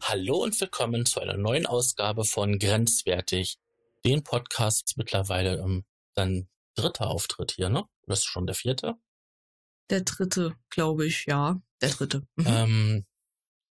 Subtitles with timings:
[0.00, 3.58] Hallo und willkommen zu einer neuen Ausgabe von Grenzwertig,
[4.04, 7.84] den Podcast mittlerweile ähm, dann dritter Auftritt hier, ne?
[8.02, 8.94] Oder ist schon der vierte?
[9.90, 11.60] Der dritte, glaube ich, ja.
[11.82, 12.26] Der dritte.
[12.36, 12.46] Mhm.
[12.46, 13.06] Ähm,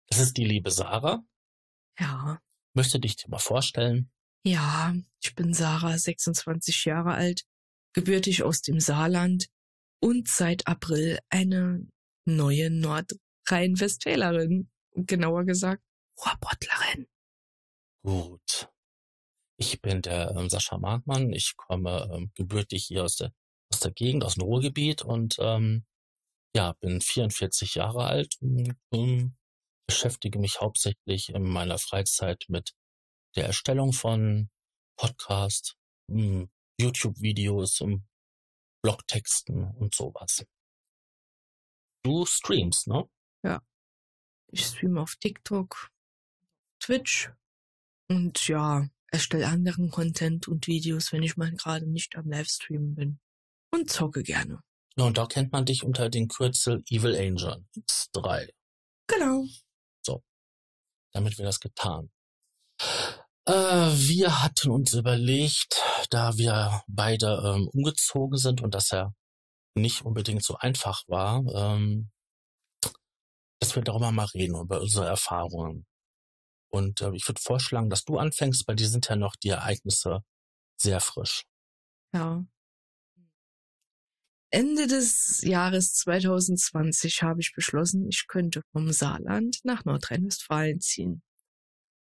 [0.10, 1.24] das ist die liebe Sarah.
[2.00, 2.40] Ja.
[2.74, 4.12] Möchte dich dir mal vorstellen?
[4.46, 7.44] Ja, ich bin Sarah, 26 Jahre alt,
[7.94, 9.48] gebürtig aus dem Saarland
[10.00, 11.88] und seit April eine
[12.26, 14.70] neue Nordrhein-Westfälerin.
[14.96, 15.84] Genauer gesagt,
[16.20, 17.08] Ruhrbottlerin.
[18.04, 18.70] Gut.
[19.60, 21.34] Ich bin der ähm, Sascha Markmann.
[21.34, 23.34] Ich komme ähm, gebürtig hier aus der,
[23.72, 25.86] aus der Gegend, aus dem Ruhrgebiet und ähm,
[26.56, 29.38] ja, bin 44 Jahre alt und, und
[29.88, 32.74] beschäftige mich hauptsächlich in meiner Freizeit mit
[33.36, 34.50] der Erstellung von
[34.98, 35.76] Podcasts,
[36.10, 36.50] hm,
[36.80, 37.84] YouTube-Videos,
[38.82, 40.46] Blogtexten und sowas.
[42.04, 43.10] Du streamst, ne?
[43.44, 43.62] Ja.
[44.52, 45.92] Ich streame auf TikTok,
[46.80, 47.32] Twitch
[48.10, 53.20] und ja, erstelle anderen Content und Videos, wenn ich mal gerade nicht am Livestreamen bin.
[53.74, 54.62] Und zocke gerne.
[54.96, 58.50] Ja, und da kennt man dich unter dem Kürzel Evil Angel X3.
[59.08, 59.46] Genau.
[60.02, 60.24] So.
[61.12, 62.10] Damit wir das getan.
[63.48, 69.14] Äh, wir hatten uns überlegt, da wir beide ähm, umgezogen sind und das ja
[69.74, 72.12] nicht unbedingt so einfach war, ähm,
[73.62, 75.86] dass wir darüber mal reden, über unsere Erfahrungen.
[76.70, 80.20] Und äh, ich würde vorschlagen, dass du anfängst, weil die sind ja noch die Ereignisse
[80.78, 81.44] sehr frisch.
[82.14, 82.44] Ja.
[84.50, 91.22] Ende des Jahres 2020 habe ich beschlossen, ich könnte vom Saarland nach Nordrhein-Westfalen ziehen.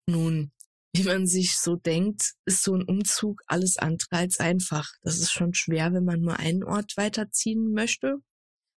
[0.08, 0.54] Nun,
[0.96, 4.90] wie man sich so denkt, ist so ein Umzug alles andere als einfach.
[5.02, 8.18] Das ist schon schwer, wenn man nur einen Ort weiterziehen möchte.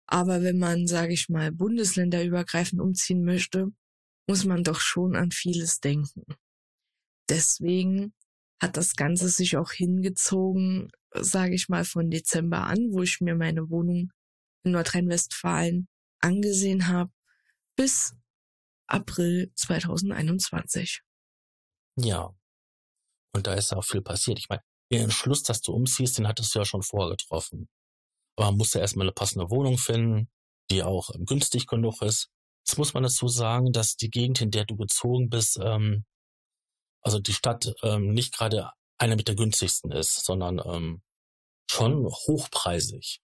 [0.08, 3.68] Aber wenn man, sage ich mal, bundesländerübergreifend umziehen möchte,
[4.28, 6.24] muss man doch schon an vieles denken.
[7.30, 8.14] Deswegen
[8.60, 13.36] hat das Ganze sich auch hingezogen, sage ich mal, von Dezember an, wo ich mir
[13.36, 14.12] meine Wohnung
[14.64, 15.88] in Nordrhein-Westfalen
[16.20, 17.12] angesehen habe,
[17.76, 18.16] bis
[18.88, 21.04] April 2021.
[21.98, 22.34] Ja.
[23.36, 24.40] Und da ist auch viel passiert.
[24.40, 27.68] Ich meine, den Entschluss, dass du umziehst, den hattest du ja schon vorgetroffen.
[28.36, 30.30] Aber man musste erstmal eine passende Wohnung finden,
[30.72, 32.30] die auch ähm, günstig genug ist.
[32.66, 36.06] Jetzt muss man dazu sagen, dass die Gegend, in der du gezogen bist, ähm,
[37.02, 41.02] also die Stadt ähm, nicht gerade eine mit der günstigsten ist, sondern ähm,
[41.70, 43.22] schon hochpreisig.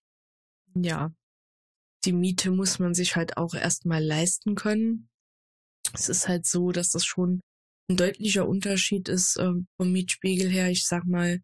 [0.76, 1.14] Ja.
[2.06, 5.10] Die Miete muss man sich halt auch erstmal leisten können.
[5.94, 7.42] Es ist halt so, dass das schon
[7.90, 10.70] ein deutlicher Unterschied ist ähm, vom Mietspiegel her.
[10.70, 11.42] Ich sag mal,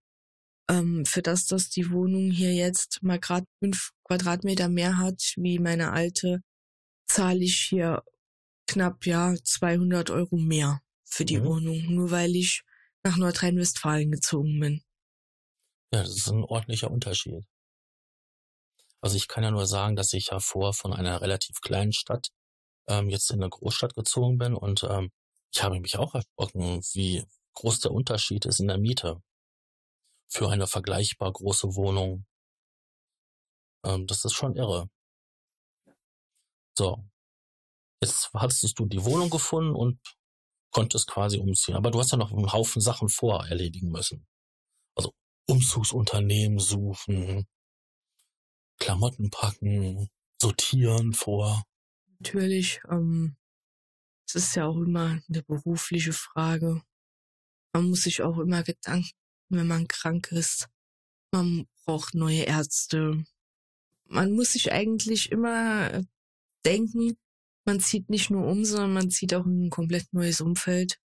[0.70, 5.60] ähm, für das, dass die Wohnung hier jetzt mal gerade fünf Quadratmeter mehr hat wie
[5.60, 6.42] meine alte,
[7.08, 8.04] zahle ich hier
[8.68, 11.46] knapp ja 200 Euro mehr für die mhm.
[11.46, 12.64] Wohnung, nur weil ich
[13.04, 14.84] nach Nordrhein-Westfalen gezogen bin.
[15.92, 17.46] Ja, das ist ein ordentlicher Unterschied.
[19.02, 22.30] Also ich kann ja nur sagen, dass ich ja vor von einer relativ kleinen Stadt
[22.88, 25.12] ähm, jetzt in eine Großstadt gezogen bin und ähm,
[25.52, 29.22] ich habe mich auch erschrocken, wie groß der Unterschied ist in der Miete
[30.28, 32.26] für eine vergleichbar große Wohnung.
[33.84, 34.90] Ähm, das ist schon irre.
[36.78, 37.04] So.
[38.02, 40.00] Jetzt hattest du die Wohnung gefunden und
[40.72, 41.76] konntest quasi umziehen.
[41.76, 44.26] Aber du hast ja noch einen Haufen Sachen vor erledigen müssen.
[44.96, 45.14] Also
[45.48, 47.48] Umzugsunternehmen suchen,
[48.78, 50.10] Klamotten packen,
[50.42, 51.64] sortieren vor.
[52.20, 53.36] Natürlich, ähm,
[54.30, 56.84] es ist ja auch immer eine berufliche Frage.
[57.74, 59.12] Man muss sich auch immer Gedanken,
[59.50, 60.68] wenn man krank ist.
[61.32, 63.24] Man braucht neue Ärzte.
[64.06, 66.04] Man muss sich eigentlich immer
[66.64, 67.18] denken,
[67.66, 71.00] man zieht nicht nur um, sondern man zieht auch in ein komplett neues Umfeld.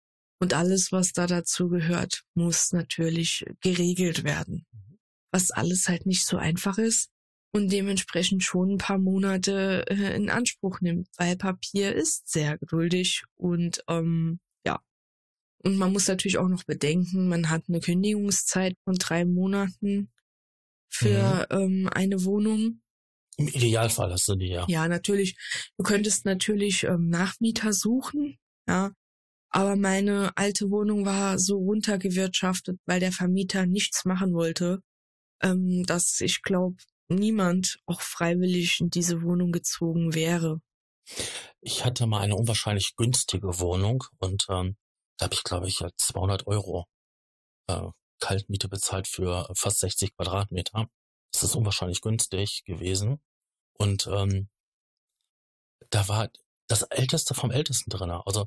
[0.41, 4.67] Und alles, was da dazu gehört, muss natürlich geregelt werden.
[5.31, 7.11] Was alles halt nicht so einfach ist
[7.53, 13.25] und dementsprechend schon ein paar Monate äh, in Anspruch nimmt, weil Papier ist sehr geduldig
[13.37, 14.81] und ähm, ja.
[15.63, 20.11] Und man muss natürlich auch noch bedenken, man hat eine Kündigungszeit von drei Monaten
[20.89, 21.57] für mhm.
[21.59, 22.83] ähm, eine Wohnung.
[23.37, 24.67] Im Idealfall hast du die, ja.
[24.69, 25.37] Ja, natürlich.
[25.77, 28.39] Du könntest natürlich ähm, Nachmieter suchen,
[28.69, 28.93] ja.
[29.53, 34.81] Aber meine alte Wohnung war so runtergewirtschaftet, weil der Vermieter nichts machen wollte,
[35.43, 36.77] ähm, dass ich glaube,
[37.11, 40.61] niemand auch freiwillig in diese Wohnung gezogen wäre.
[41.61, 44.77] Ich hatte mal eine unwahrscheinlich günstige Wohnung und ähm,
[45.19, 46.87] da habe ich, glaube ich, 200 Euro
[47.69, 47.89] äh,
[48.21, 50.89] Kaltmiete bezahlt für fast 60 Quadratmeter.
[51.33, 53.21] Das ist unwahrscheinlich günstig gewesen.
[53.79, 54.49] Und ähm,
[55.91, 56.31] da war
[56.69, 58.11] das Älteste vom Ältesten drin.
[58.11, 58.47] Also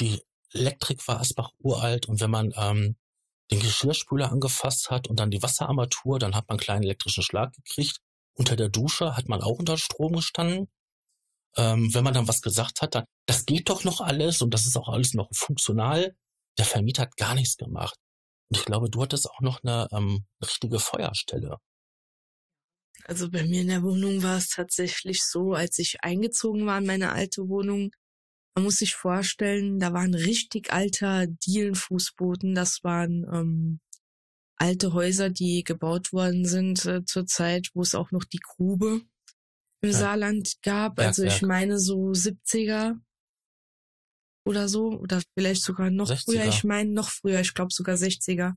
[0.00, 2.96] die Elektrik war Asbach uralt und wenn man ähm,
[3.50, 7.52] den Geschirrspüler angefasst hat und dann die Wasserarmatur, dann hat man einen kleinen elektrischen Schlag
[7.54, 7.98] gekriegt.
[8.34, 10.68] Unter der Dusche hat man auch unter Strom gestanden.
[11.56, 14.66] Ähm, wenn man dann was gesagt hat, dann, das geht doch noch alles und das
[14.66, 16.14] ist auch alles noch funktional.
[16.58, 17.98] Der Vermieter hat gar nichts gemacht.
[18.50, 21.58] Und ich glaube, du hattest auch noch eine ähm, richtige Feuerstelle.
[23.04, 26.86] Also bei mir in der Wohnung war es tatsächlich so, als ich eingezogen war in
[26.86, 27.90] meine alte Wohnung,
[28.58, 32.56] man muss sich vorstellen, da war ein richtig alter Dielenfußboden.
[32.56, 33.80] Das waren ähm,
[34.56, 39.02] alte Häuser, die gebaut worden sind äh, zur Zeit, wo es auch noch die Grube
[39.80, 39.96] im ja.
[39.96, 40.98] Saarland gab.
[40.98, 41.48] Also ich Berg.
[41.48, 42.98] meine so 70er
[44.44, 46.24] oder so oder vielleicht sogar noch 60er.
[46.24, 46.44] früher.
[46.46, 48.54] Ich meine noch früher, ich glaube sogar 60er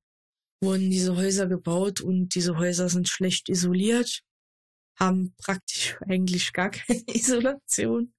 [0.64, 4.24] wurden diese Häuser gebaut und diese Häuser sind schlecht isoliert,
[5.00, 8.16] haben praktisch eigentlich gar keine Isolation.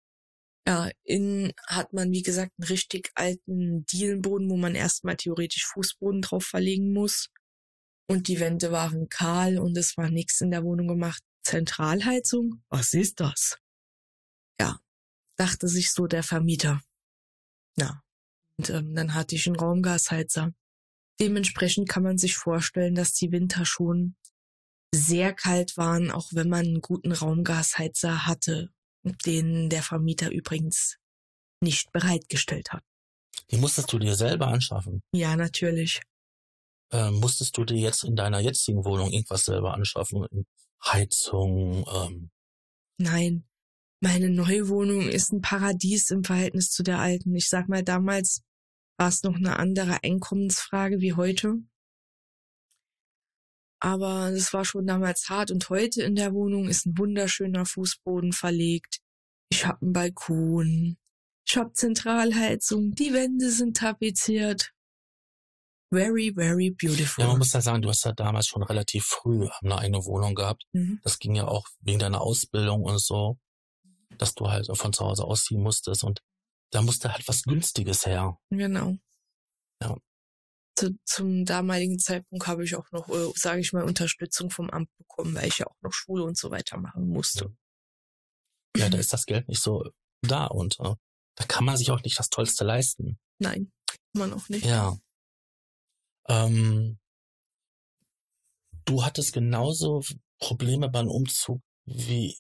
[0.67, 6.23] Ja, innen hat man, wie gesagt, einen richtig alten Dielenboden, wo man erstmal theoretisch Fußboden
[6.23, 7.31] drauf verlegen muss.
[8.09, 11.23] Und die Wände waren kahl und es war nichts in der Wohnung gemacht.
[11.43, 12.63] Zentralheizung?
[12.69, 13.59] Was ist das?
[14.61, 14.79] Ja,
[15.37, 16.81] dachte sich so der Vermieter.
[17.77, 18.03] Ja,
[18.59, 20.53] und ähm, dann hatte ich einen Raumgasheizer.
[21.21, 24.17] Dementsprechend kann man sich vorstellen, dass die Winter schon
[24.95, 30.97] sehr kalt waren, auch wenn man einen guten Raumgasheizer hatte den der Vermieter übrigens
[31.61, 32.83] nicht bereitgestellt hat.
[33.51, 35.03] Die musstest du dir selber anschaffen?
[35.15, 36.01] Ja, natürlich.
[36.91, 40.27] Ähm, musstest du dir jetzt in deiner jetzigen Wohnung irgendwas selber anschaffen?
[40.85, 41.87] Heizung?
[41.93, 42.31] Ähm?
[42.99, 43.45] Nein.
[44.01, 47.35] Meine neue Wohnung ist ein Paradies im Verhältnis zu der alten.
[47.37, 48.43] Ich sag mal, damals
[48.99, 51.55] war es noch eine andere Einkommensfrage wie heute.
[53.85, 58.33] Aber es war schon damals hart und heute in der Wohnung ist ein wunderschöner Fußboden
[58.33, 59.01] verlegt.
[59.51, 60.97] Ich habe einen Balkon.
[61.45, 62.93] Ich habe Zentralheizung.
[62.93, 64.71] Die Wände sind tapeziert.
[65.93, 67.25] Very, very beautiful.
[67.25, 70.37] Ja, man muss ja sagen, du hast ja damals schon relativ früh eine eigene Wohnung
[70.37, 70.65] gehabt.
[70.73, 71.01] Mhm.
[71.03, 73.37] Das ging ja auch wegen deiner Ausbildung und so,
[74.17, 76.23] dass du halt von zu Hause ausziehen musstest und
[76.71, 78.39] da musste halt was Günstiges her.
[78.49, 78.97] Genau.
[79.83, 79.97] Ja
[80.75, 84.89] zu, zum damaligen Zeitpunkt habe ich auch noch, äh, sage ich mal, Unterstützung vom Amt
[84.97, 87.55] bekommen, weil ich ja auch noch Schule und so weiter machen musste.
[88.77, 89.85] Ja, da ist das Geld nicht so
[90.23, 90.95] da und äh,
[91.35, 93.19] da kann man sich auch nicht das Tollste leisten.
[93.39, 94.65] Nein, kann man auch nicht.
[94.65, 94.97] Ja.
[96.29, 96.99] Ähm,
[98.85, 100.03] du hattest genauso
[100.39, 102.39] Probleme beim Umzug wie,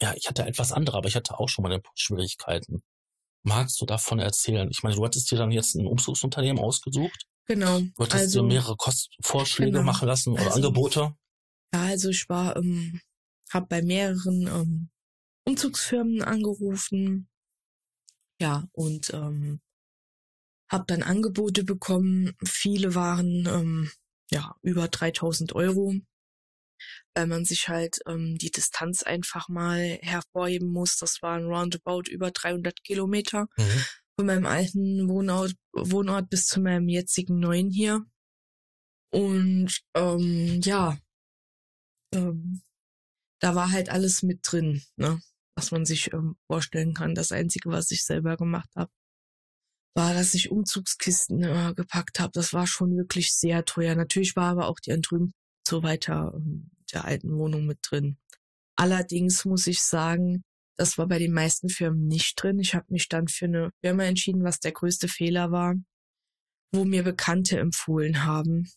[0.00, 2.82] ja, ich hatte etwas andere, aber ich hatte auch schon meine Schwierigkeiten.
[3.42, 4.68] Magst du davon erzählen?
[4.70, 7.26] Ich meine, du hattest dir dann jetzt ein Umzugsunternehmen ausgesucht.
[7.46, 7.80] Genau.
[7.80, 9.84] Du hattest also, dir mehrere Kostvorschläge genau.
[9.84, 11.16] machen lassen oder also, Angebote?
[11.72, 13.00] Ja, also ich war, ähm,
[13.52, 14.90] habe bei mehreren ähm,
[15.44, 17.28] Umzugsfirmen angerufen.
[18.40, 19.60] Ja, und ähm,
[20.70, 22.34] habe dann Angebote bekommen.
[22.44, 23.90] Viele waren ähm,
[24.30, 25.94] ja über 3000 Euro,
[27.14, 30.96] weil man sich halt ähm, die Distanz einfach mal hervorheben muss.
[30.98, 33.46] Das waren roundabout über 300 Kilometer.
[33.56, 33.84] Mhm
[34.16, 38.04] von meinem alten Wohnort, Wohnort bis zu meinem jetzigen neuen hier.
[39.12, 40.98] Und ähm, ja,
[42.14, 42.62] ähm,
[43.40, 45.20] da war halt alles mit drin, ne?
[45.54, 47.14] was man sich ähm, vorstellen kann.
[47.14, 48.90] Das Einzige, was ich selber gemacht habe,
[49.94, 52.32] war, dass ich Umzugskisten äh, gepackt habe.
[52.32, 53.94] Das war schon wirklich sehr teuer.
[53.94, 55.32] Natürlich war aber auch die Entrümpelung
[55.66, 58.18] so weiter ähm, der alten Wohnung mit drin.
[58.76, 60.44] Allerdings muss ich sagen,
[60.76, 62.58] das war bei den meisten Firmen nicht drin.
[62.58, 65.74] Ich habe mich dann für eine Firma entschieden, was der größte Fehler war,
[66.72, 68.70] wo mir Bekannte empfohlen haben,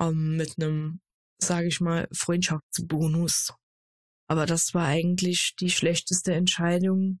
[0.00, 1.00] ähm, mit einem,
[1.38, 3.52] sage ich mal, Freundschaftsbonus.
[4.26, 7.20] Aber das war eigentlich die schlechteste Entscheidung,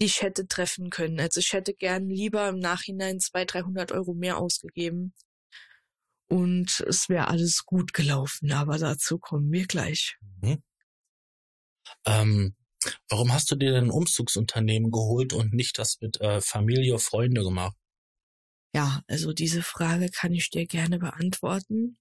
[0.00, 1.20] die ich hätte treffen können.
[1.20, 5.14] Also ich hätte gern lieber im Nachhinein 200, 300 Euro mehr ausgegeben.
[6.28, 10.16] Und es wäre alles gut gelaufen, aber dazu kommen wir gleich.
[10.40, 10.62] Mhm.
[12.06, 12.56] Ähm,
[13.08, 17.42] Warum hast du dir denn ein Umzugsunternehmen geholt und nicht das mit äh, Familie, Freunde
[17.42, 17.76] gemacht?
[18.74, 21.96] Ja, also diese Frage kann ich dir gerne beantworten.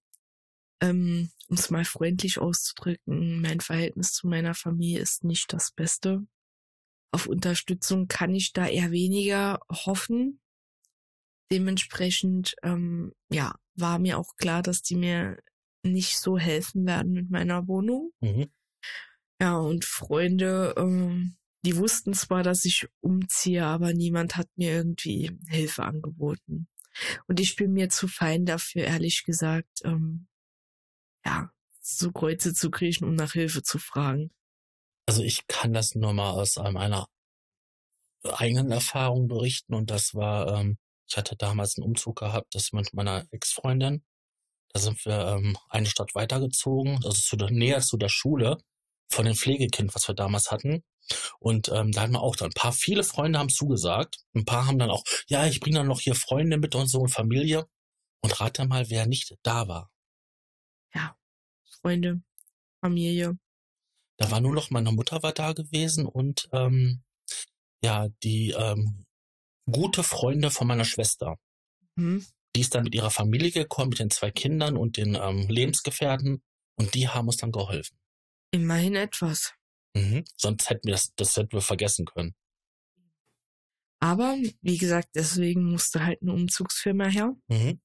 [0.81, 6.25] Ähm, um es mal freundlich auszudrücken, mein Verhältnis zu meiner Familie ist nicht das Beste.
[7.11, 10.39] Auf Unterstützung kann ich da eher weniger hoffen.
[11.51, 15.37] Dementsprechend, ähm, ja, war mir auch klar, dass die mir
[15.83, 18.11] nicht so helfen werden mit meiner Wohnung.
[18.21, 18.51] Mhm.
[19.43, 21.35] Ja, und Freunde, ähm,
[21.65, 26.69] die wussten zwar, dass ich umziehe, aber niemand hat mir irgendwie Hilfe angeboten.
[27.27, 30.29] Und ich bin mir zu fein dafür, ehrlich gesagt, ähm,
[31.25, 34.31] ja, so Kreuze zu kriechen, um nach Hilfe zu fragen.
[35.07, 37.09] Also ich kann das nur mal aus meiner
[38.23, 42.93] eigenen Erfahrung berichten und das war, ähm, ich hatte damals einen Umzug gehabt, das mit
[42.93, 44.05] meiner Ex-Freundin.
[44.69, 48.63] Da sind wir ähm, eine Stadt weitergezogen, also zu der Nähe zu der Schule
[49.13, 50.83] von dem Pflegekind, was wir damals hatten.
[51.39, 54.17] Und ähm, da hatten wir auch dann ein paar, viele Freunde haben zugesagt.
[54.33, 56.99] Ein paar haben dann auch, ja, ich bringe dann noch hier Freunde mit und so
[56.99, 57.65] und Familie.
[58.21, 59.91] Und rate mal, wer nicht da war.
[60.93, 61.17] Ja,
[61.81, 62.21] Freunde,
[62.81, 63.37] Familie.
[64.17, 67.03] Da war nur noch meine Mutter war da gewesen und ähm,
[67.83, 69.05] ja, die ähm,
[69.69, 71.37] gute Freunde von meiner Schwester.
[71.97, 72.25] Hm?
[72.55, 76.43] Die ist dann mit ihrer Familie gekommen, mit den zwei Kindern und den ähm, Lebensgefährten
[76.75, 77.97] und die haben uns dann geholfen.
[78.53, 79.53] Immerhin etwas.
[79.95, 80.23] Mhm.
[80.37, 82.35] Sonst hätten wir das, das hätten wir vergessen können.
[83.99, 87.35] Aber wie gesagt, deswegen musste halt eine Umzugsfirma her.
[87.47, 87.81] Mhm.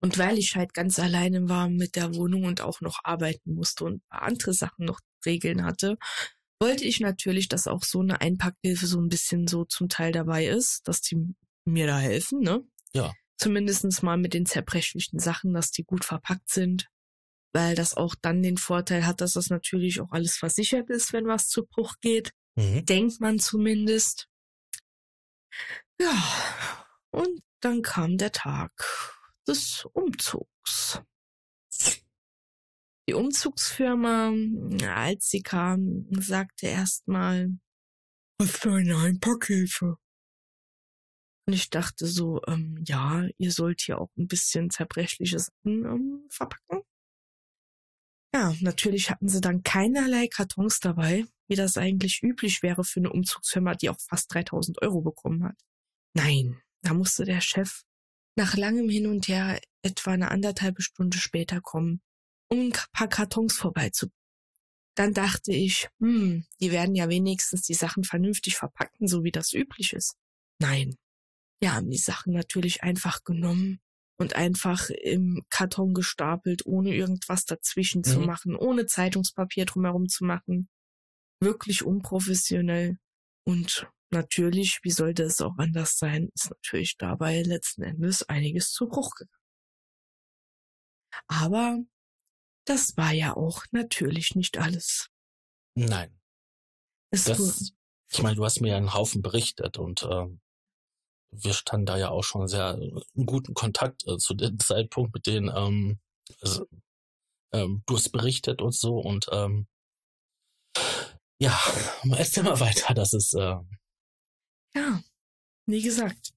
[0.00, 3.84] Und weil ich halt ganz alleine war mit der Wohnung und auch noch arbeiten musste
[3.84, 5.96] und ein paar andere Sachen noch regeln hatte,
[6.60, 10.46] wollte ich natürlich, dass auch so eine Einpackhilfe so ein bisschen so zum Teil dabei
[10.46, 12.66] ist, dass die mir da helfen, ne?
[12.94, 13.12] Ja.
[13.36, 16.88] Zumindestens mal mit den zerbrechlichen Sachen, dass die gut verpackt sind.
[17.52, 21.26] Weil das auch dann den Vorteil hat, dass das natürlich auch alles versichert ist, wenn
[21.26, 22.32] was zu Bruch geht.
[22.56, 22.84] Mhm.
[22.86, 24.28] Denkt man zumindest.
[26.00, 26.14] Ja.
[27.10, 28.72] Und dann kam der Tag
[29.46, 31.00] des Umzugs.
[33.08, 34.32] Die Umzugsfirma,
[34.88, 37.50] als sie kam, sagte erstmal,
[38.38, 39.96] was für eine Einpackhilfe.
[41.46, 46.26] Und ich dachte so, ähm, ja, ihr sollt hier auch ein bisschen zerbrechliche Sachen ähm,
[46.30, 46.82] verpacken.
[48.34, 53.12] Ja, natürlich hatten sie dann keinerlei Kartons dabei, wie das eigentlich üblich wäre für eine
[53.12, 55.56] Umzugsfirma, die auch fast 3000 Euro bekommen hat.
[56.14, 57.82] Nein, da musste der Chef
[58.36, 62.00] nach langem Hin und Her etwa eine anderthalbe Stunde später kommen,
[62.48, 64.16] um ein paar Kartons vorbeizubringen.
[64.94, 69.52] Dann dachte ich, hm, die werden ja wenigstens die Sachen vernünftig verpacken, so wie das
[69.52, 70.16] üblich ist.
[70.58, 70.96] Nein,
[71.60, 73.80] wir haben die Sachen natürlich einfach genommen
[74.18, 78.04] und einfach im Karton gestapelt, ohne irgendwas dazwischen mhm.
[78.04, 80.68] zu machen, ohne Zeitungspapier drumherum zu machen.
[81.40, 82.98] Wirklich unprofessionell.
[83.44, 88.86] Und natürlich, wie sollte es auch anders sein, ist natürlich dabei letzten Endes einiges zu
[88.86, 89.42] Bruch gegangen.
[91.26, 91.78] Aber
[92.64, 95.08] das war ja auch natürlich nicht alles.
[95.74, 96.18] Nein.
[97.10, 97.72] Es das,
[98.10, 100.40] ich meine, du hast mir ja einen Haufen berichtet und ähm,
[101.32, 102.78] wir standen da ja auch schon sehr
[103.14, 105.98] in guten Kontakt äh, zu dem Zeitpunkt mit denen ähm,
[106.40, 106.66] also,
[107.52, 109.66] ähm, du hast berichtet und so und ähm,
[111.40, 111.58] ja,
[112.16, 113.56] erzähl mal weiter, das ist äh,
[114.74, 115.02] ja,
[115.66, 116.32] wie gesagt,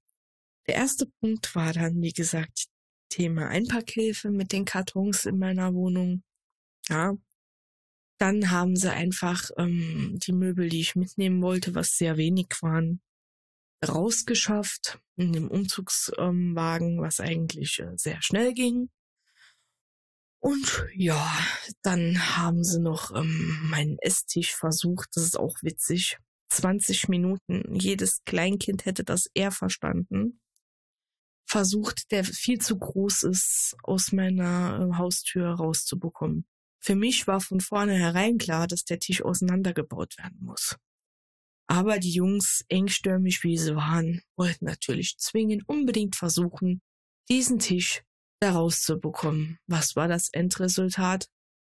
[0.68, 2.68] der erste Punkt war dann, wie gesagt,
[3.10, 6.24] Thema Einpackhilfe mit den Kartons in meiner Wohnung.
[6.90, 7.16] Ja.
[8.18, 13.02] Dann haben sie einfach ähm, die Möbel, die ich mitnehmen wollte, was sehr wenig waren,
[13.88, 18.90] rausgeschafft in dem Umzugswagen, was eigentlich äh, sehr schnell ging.
[20.40, 21.28] Und ja,
[21.82, 25.10] dann haben sie noch ähm, meinen Esstisch versucht.
[25.16, 26.18] Das ist auch witzig.
[26.50, 27.74] 20 Minuten.
[27.74, 30.40] Jedes Kleinkind hätte das eher verstanden
[31.46, 36.46] versucht, der viel zu groß ist, aus meiner äh, Haustür rauszubekommen.
[36.80, 40.76] Für mich war von vornherein klar, dass der Tisch auseinandergebaut werden muss.
[41.68, 46.82] Aber die Jungs, engstürmig wie sie waren, wollten natürlich zwingend unbedingt versuchen,
[47.30, 48.04] diesen Tisch
[48.40, 49.58] da rauszubekommen.
[49.68, 51.28] Was war das Endresultat?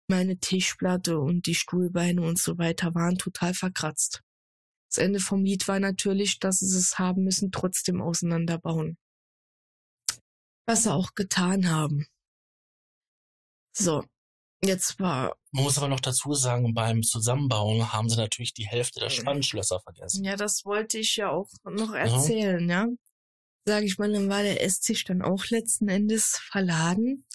[0.08, 4.22] Meine Tischplatte und die Stuhlbeine und so weiter waren total verkratzt.
[4.88, 8.96] Das Ende vom Lied war natürlich, dass sie es haben müssen, trotzdem auseinanderbauen
[10.70, 12.06] was sie auch getan haben.
[13.72, 14.04] So,
[14.64, 15.36] jetzt war.
[15.52, 19.80] Man muss aber noch dazu sagen, beim Zusammenbauen haben sie natürlich die Hälfte der Spannschlösser
[19.80, 20.24] vergessen.
[20.24, 22.84] Ja, das wollte ich ja auch noch erzählen, ja.
[22.84, 22.88] ja.
[23.66, 27.26] Sag ich mal, dann war der Esstisch dann auch letzten Endes verladen.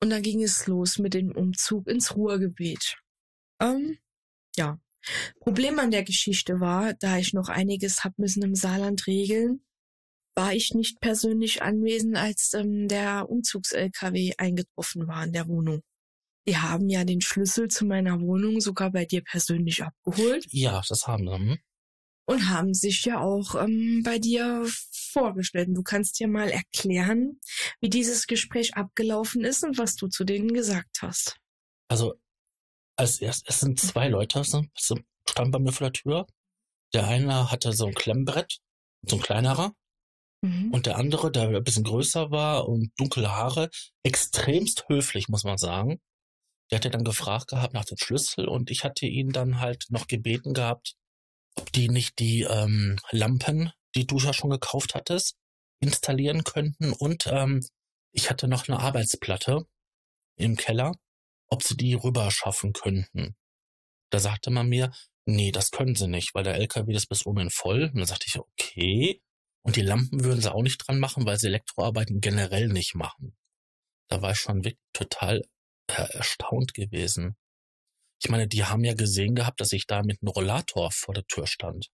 [0.00, 2.96] Und dann ging es los mit dem Umzug ins Ruhrgebiet.
[3.60, 3.98] Ähm,
[4.56, 4.78] ja.
[5.40, 9.64] Problem an der Geschichte war, da ich noch einiges hab müssen im Saarland regeln,
[10.36, 15.82] war ich nicht persönlich anwesend, als ähm, der Umzugs-LKW eingetroffen war in der Wohnung.
[16.48, 20.46] Die haben ja den Schlüssel zu meiner Wohnung sogar bei dir persönlich abgeholt.
[20.50, 21.34] Ja, das haben sie.
[21.34, 21.58] Hm?
[22.24, 24.64] Und haben sich ja auch ähm, bei dir
[25.12, 25.68] vorgestellt.
[25.70, 27.38] Du kannst dir mal erklären,
[27.82, 31.36] wie dieses Gespräch abgelaufen ist und was du zu denen gesagt hast.
[31.88, 32.14] Also,
[32.96, 36.26] als erst, es sind zwei Leute, standen bei mir vor der Tür.
[36.94, 38.58] Der eine hatte so ein Klemmbrett,
[39.06, 39.74] so ein kleinerer.
[40.42, 40.72] Mhm.
[40.72, 43.68] Und der andere, der ein bisschen größer war und dunkle Haare,
[44.02, 46.00] extremst höflich, muss man sagen.
[46.70, 50.06] Der hatte dann gefragt gehabt nach dem Schlüssel und ich hatte ihn dann halt noch
[50.06, 50.94] gebeten gehabt,
[51.56, 55.36] ob die nicht die ähm, Lampen, die du ja schon gekauft hattest,
[55.80, 56.92] installieren könnten.
[56.92, 57.66] Und ähm,
[58.12, 59.66] ich hatte noch eine Arbeitsplatte
[60.36, 60.92] im Keller,
[61.48, 63.34] ob sie die rüber schaffen könnten.
[64.10, 64.92] Da sagte man mir,
[65.26, 67.84] nee, das können sie nicht, weil der LKW ist bis oben voll.
[67.84, 69.20] Und dann sagte ich, okay.
[69.62, 73.36] Und die Lampen würden sie auch nicht dran machen, weil sie Elektroarbeiten generell nicht machen.
[74.08, 75.42] Da war ich schon wirklich total
[75.88, 77.36] erstaunt gewesen.
[78.22, 81.26] Ich meine, die haben ja gesehen gehabt, dass ich da mit einem Rollator vor der
[81.26, 81.88] Tür stand.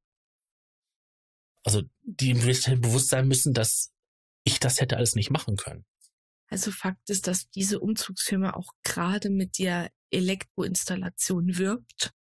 [1.64, 3.92] Also die im bewusst sein müssen, dass
[4.44, 5.84] ich das hätte alles nicht machen können.
[6.48, 12.12] Also Fakt ist, dass diese Umzugsfirma auch gerade mit der Elektroinstallation wirbt.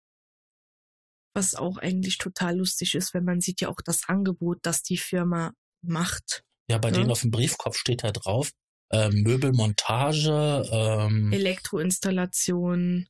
[1.35, 4.97] Was auch eigentlich total lustig ist, wenn man sieht ja auch das Angebot, das die
[4.97, 6.43] Firma macht.
[6.69, 6.95] Ja, bei ja?
[6.95, 8.51] denen auf dem Briefkopf steht da drauf,
[8.89, 13.07] äh, Möbelmontage, ähm, Elektroinstallation,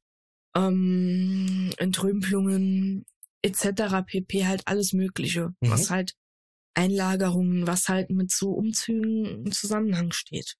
[0.55, 3.05] ähm, Entrümpelungen
[3.41, 4.05] etc.
[4.05, 4.45] pp.
[4.45, 5.69] halt alles Mögliche, mhm.
[5.69, 6.13] was halt
[6.75, 10.55] Einlagerungen, was halt mit so Umzügen im Zusammenhang steht.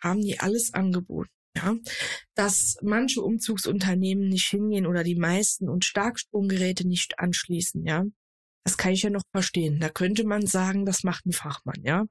[0.00, 1.30] Haben die alles angeboten.
[1.56, 1.74] Ja,
[2.36, 8.04] dass manche Umzugsunternehmen nicht hingehen oder die meisten und Starkstromgeräte nicht anschließen, ja,
[8.64, 9.80] das kann ich ja noch verstehen.
[9.80, 12.04] Da könnte man sagen, das macht ein Fachmann, ja.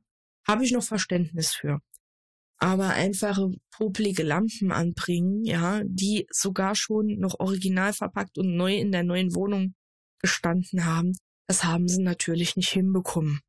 [0.45, 1.79] Habe ich noch Verständnis für
[2.59, 8.91] aber einfache popelige Lampen anbringen, ja, die sogar schon noch original verpackt und neu in
[8.91, 9.75] der neuen Wohnung
[10.19, 11.13] gestanden haben,
[11.47, 13.41] das haben sie natürlich nicht hinbekommen.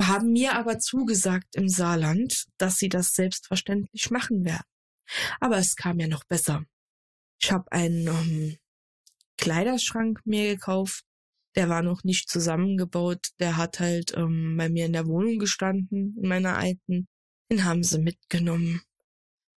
[0.00, 4.66] Haben mir aber zugesagt im Saarland, dass sie das selbstverständlich machen werden.
[5.40, 6.64] Aber es kam ja noch besser.
[7.40, 8.56] Ich habe einen ähm,
[9.38, 11.04] Kleiderschrank mir gekauft.
[11.56, 13.28] Der war noch nicht zusammengebaut.
[13.38, 17.06] Der hat halt ähm, bei mir in der Wohnung gestanden, in meiner alten.
[17.50, 18.82] Den haben sie mitgenommen.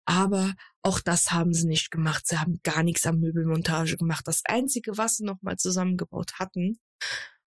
[0.05, 2.27] Aber auch das haben sie nicht gemacht.
[2.27, 4.25] Sie haben gar nichts am Möbelmontage gemacht.
[4.25, 6.79] Das Einzige, was sie nochmal zusammengebaut hatten,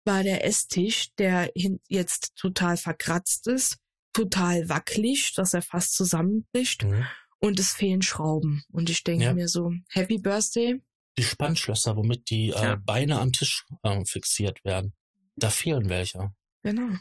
[0.04, 1.52] war der Esstisch, der
[1.88, 3.78] jetzt total verkratzt ist,
[4.12, 6.84] total wackelig, dass er fast zusammenbricht.
[6.84, 7.06] Mhm.
[7.40, 8.64] Und es fehlen Schrauben.
[8.72, 9.34] Und ich denke ja.
[9.34, 10.82] mir so, Happy Birthday.
[11.16, 12.76] Die Spannschlösser, womit die äh, ja.
[12.76, 14.94] Beine am Tisch äh, fixiert werden.
[15.36, 16.32] Da fehlen welche.
[16.62, 16.96] Genau.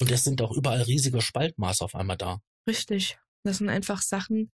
[0.00, 2.40] Und es sind auch überall riesige Spaltmaße auf einmal da.
[2.66, 3.18] Richtig.
[3.44, 4.50] Das sind einfach Sachen,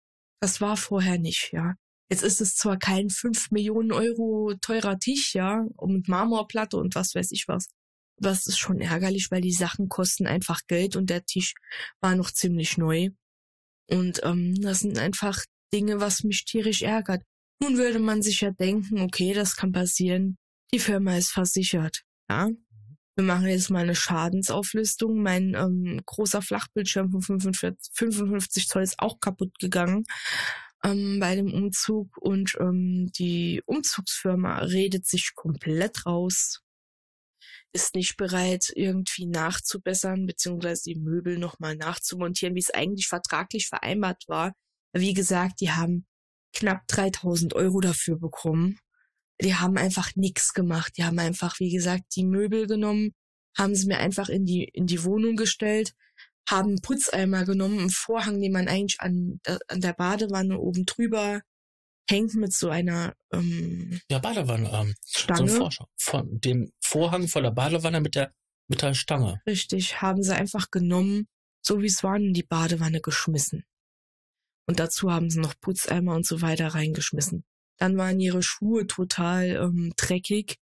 [0.41, 1.75] das war vorher nicht, ja.
[2.11, 7.15] Jetzt ist es zwar kein fünf Millionen Euro teurer Tisch, ja, mit Marmorplatte und was
[7.15, 7.67] weiß ich was.
[8.23, 11.55] Es ist schon ärgerlich, weil die Sachen kosten einfach Geld und der Tisch
[12.01, 13.11] war noch ziemlich neu.
[13.89, 17.23] Und ähm, das sind einfach Dinge, was mich tierisch ärgert.
[17.63, 20.37] Nun würde man sich ja denken, okay, das kann passieren.
[20.73, 22.49] Die Firma ist versichert, ja.
[23.21, 25.21] Wir machen jetzt mal eine Schadensauflistung.
[25.21, 30.07] Mein ähm, großer Flachbildschirm von 45, 55 Zoll ist auch kaputt gegangen
[30.83, 36.63] ähm, bei dem Umzug und ähm, die Umzugsfirma redet sich komplett raus,
[37.75, 44.25] ist nicht bereit, irgendwie nachzubessern, beziehungsweise die Möbel nochmal nachzumontieren, wie es eigentlich vertraglich vereinbart
[44.29, 44.55] war.
[44.95, 46.07] Wie gesagt, die haben
[46.55, 48.79] knapp 3000 Euro dafür bekommen
[49.43, 50.95] die haben einfach nichts gemacht.
[50.97, 53.13] Die haben einfach, wie gesagt, die Möbel genommen,
[53.57, 55.95] haben sie mir einfach in die, in die Wohnung gestellt,
[56.49, 61.43] haben einen Putzeimer genommen, einen Vorhang, den man eigentlich an, an der Badewanne oben drüber
[62.09, 65.49] hängt mit so einer ähm, ja Badewanne ähm, Stange.
[65.49, 68.35] So ein von dem Vorhang von der Badewanne mit der
[68.67, 69.41] mit der Stange.
[69.47, 71.29] Richtig, haben sie einfach genommen,
[71.61, 73.65] so wie es war, in die Badewanne geschmissen.
[74.67, 77.45] Und dazu haben sie noch Putzeimer und so weiter reingeschmissen.
[77.81, 80.59] Dann waren ihre Schuhe total ähm, dreckig.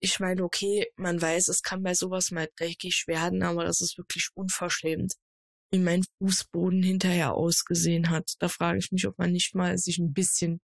[0.00, 3.96] Ich meine, okay, man weiß, es kann bei sowas mal dreckig werden, aber das ist
[3.98, 5.14] wirklich unverschämt,
[5.72, 8.34] wie mein Fußboden hinterher ausgesehen hat.
[8.38, 10.60] Da frage ich mich, ob man nicht mal sich ein bisschen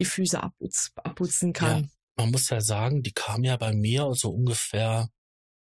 [0.00, 1.82] die Füße abputz, abputzen kann.
[1.84, 5.08] Ja, man muss ja sagen, die kam ja bei mir so ungefähr,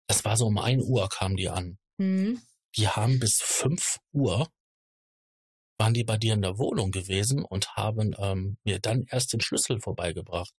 [0.06, 1.78] das war so um ein Uhr kam die an.
[1.98, 2.40] Mhm.
[2.76, 4.48] Die haben bis fünf Uhr
[5.80, 9.40] waren die bei dir in der Wohnung gewesen und haben ähm, mir dann erst den
[9.40, 10.52] Schlüssel vorbeigebracht.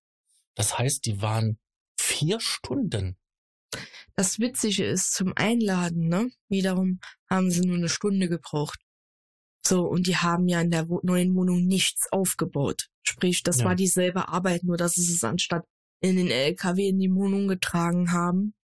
[0.56, 1.60] Das heißt, die waren
[1.98, 3.18] vier Stunden.
[4.16, 6.32] Das Witzige ist zum Einladen, ne?
[6.50, 8.80] Wiederum haben sie nur eine Stunde gebraucht.
[9.64, 12.88] So, und die haben ja in der neuen Wohnung nichts aufgebaut.
[13.04, 13.66] Sprich, das ja.
[13.66, 15.64] war dieselbe Arbeit, nur dass sie es anstatt
[16.02, 18.56] in den LKW in die Wohnung getragen haben.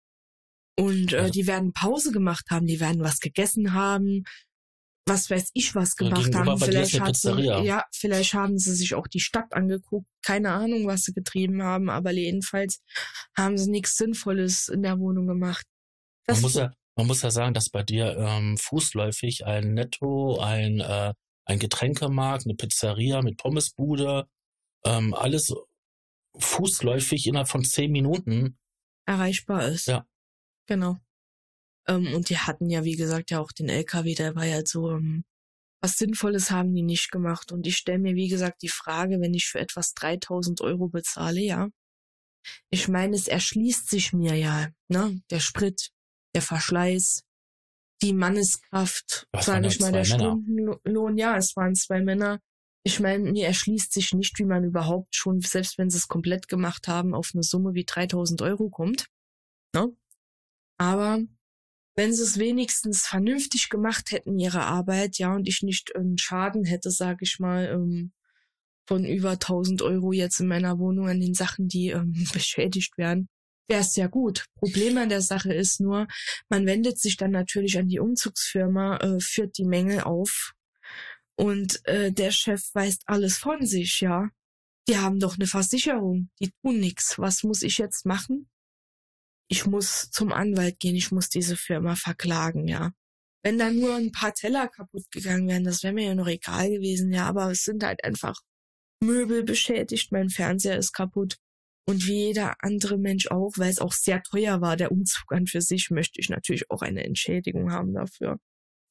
[0.79, 4.25] Und äh, also, die werden Pause gemacht haben, die werden was gegessen haben,
[5.07, 6.59] was weiß ich was gemacht haben.
[6.59, 10.09] Vielleicht, hat sie, ja, vielleicht haben sie sich auch die Stadt angeguckt.
[10.23, 12.81] Keine Ahnung, was sie getrieben haben, aber jedenfalls
[13.37, 15.65] haben sie nichts Sinnvolles in der Wohnung gemacht.
[16.27, 20.81] man muss ja, man muss ja sagen, dass bei dir ähm, fußläufig ein Netto, ein,
[20.81, 21.15] äh,
[21.45, 24.27] ein Getränkemarkt, eine Pizzeria mit Pommesbude,
[24.85, 25.55] ähm, alles
[26.37, 28.59] fußläufig innerhalb von zehn Minuten
[29.07, 29.87] erreichbar ist.
[29.87, 30.05] Ja.
[30.67, 30.97] Genau.
[31.89, 34.91] Ähm, und die hatten ja, wie gesagt, ja auch den LKW, der war ja so,
[34.91, 35.25] ähm,
[35.81, 37.53] was Sinnvolles haben die nicht gemacht.
[37.53, 41.41] Und ich stelle mir, wie gesagt, die Frage, wenn ich für etwas 3000 Euro bezahle,
[41.41, 41.69] ja.
[42.71, 45.91] Ich meine, es erschließt sich mir ja, ne, der Sprit,
[46.35, 47.25] der Verschleiß,
[48.03, 51.17] die Manneskraft, sage ich mal, der Stundenlohn.
[51.17, 52.41] Ja, es waren zwei Männer.
[52.85, 56.47] Ich meine, mir erschließt sich nicht, wie man überhaupt schon, selbst wenn sie es komplett
[56.47, 59.07] gemacht haben, auf eine Summe wie 3000 Euro kommt.
[59.75, 59.89] Ne?
[60.79, 61.21] Aber
[61.97, 66.65] wenn sie es wenigstens vernünftig gemacht hätten, ihre Arbeit, ja, und ich nicht einen Schaden
[66.65, 68.13] hätte, sage ich mal, ähm,
[68.87, 73.29] von über 1000 Euro jetzt in meiner Wohnung an den Sachen, die ähm, beschädigt werden,
[73.69, 74.45] wäre es ja gut.
[74.55, 76.07] Problem an der Sache ist nur,
[76.49, 80.53] man wendet sich dann natürlich an die Umzugsfirma, äh, führt die Mängel auf
[81.37, 84.29] und äh, der Chef weist alles von sich, ja.
[84.89, 87.19] Die haben doch eine Versicherung, die tun nichts.
[87.19, 88.49] Was muss ich jetzt machen?
[89.49, 92.93] Ich muss zum Anwalt gehen, ich muss diese Firma verklagen, ja.
[93.43, 96.69] Wenn da nur ein paar Teller kaputt gegangen wären, das wäre mir ja noch egal
[96.69, 98.35] gewesen, ja, aber es sind halt einfach
[99.01, 101.37] Möbel beschädigt, mein Fernseher ist kaputt.
[101.89, 105.47] Und wie jeder andere Mensch auch, weil es auch sehr teuer war, der Umzug an
[105.47, 108.39] für sich, möchte ich natürlich auch eine Entschädigung haben dafür.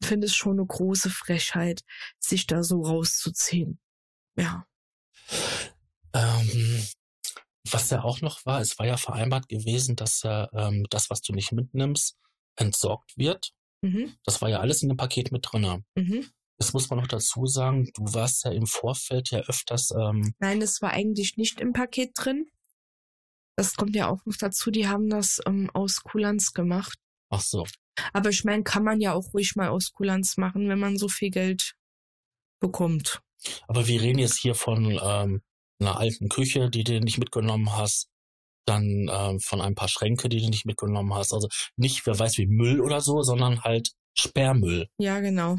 [0.02, 1.82] Ich finde es schon eine große Frechheit,
[2.20, 3.80] sich da so rauszuziehen.
[4.38, 4.66] Ja.
[6.14, 6.86] Ähm,
[7.72, 11.22] was ja auch noch war, es war ja vereinbart gewesen, dass äh, ähm, das, was
[11.22, 12.18] du nicht mitnimmst,
[12.56, 13.52] entsorgt wird.
[13.82, 14.14] Mhm.
[14.24, 15.84] Das war ja alles in dem Paket mit drin.
[15.96, 16.26] Mhm.
[16.58, 19.92] Das muss man noch dazu sagen, du warst ja im Vorfeld ja öfters.
[19.92, 22.48] Ähm Nein, es war eigentlich nicht im Paket drin.
[23.58, 26.98] Das kommt ja auch noch dazu, die haben das ähm, aus Kulanz gemacht.
[27.30, 27.66] Ach so.
[28.14, 31.08] Aber ich meine, kann man ja auch ruhig mal aus Kulanz machen, wenn man so
[31.08, 31.76] viel Geld
[32.60, 33.22] bekommt.
[33.68, 35.42] Aber wir reden jetzt hier von ähm,
[35.80, 38.08] einer alten Küche, die du nicht mitgenommen hast,
[38.66, 41.34] dann ähm, von ein paar Schränke, die du nicht mitgenommen hast.
[41.34, 44.88] Also nicht, wer weiß wie Müll oder so, sondern halt Sperrmüll.
[44.98, 45.58] Ja, genau.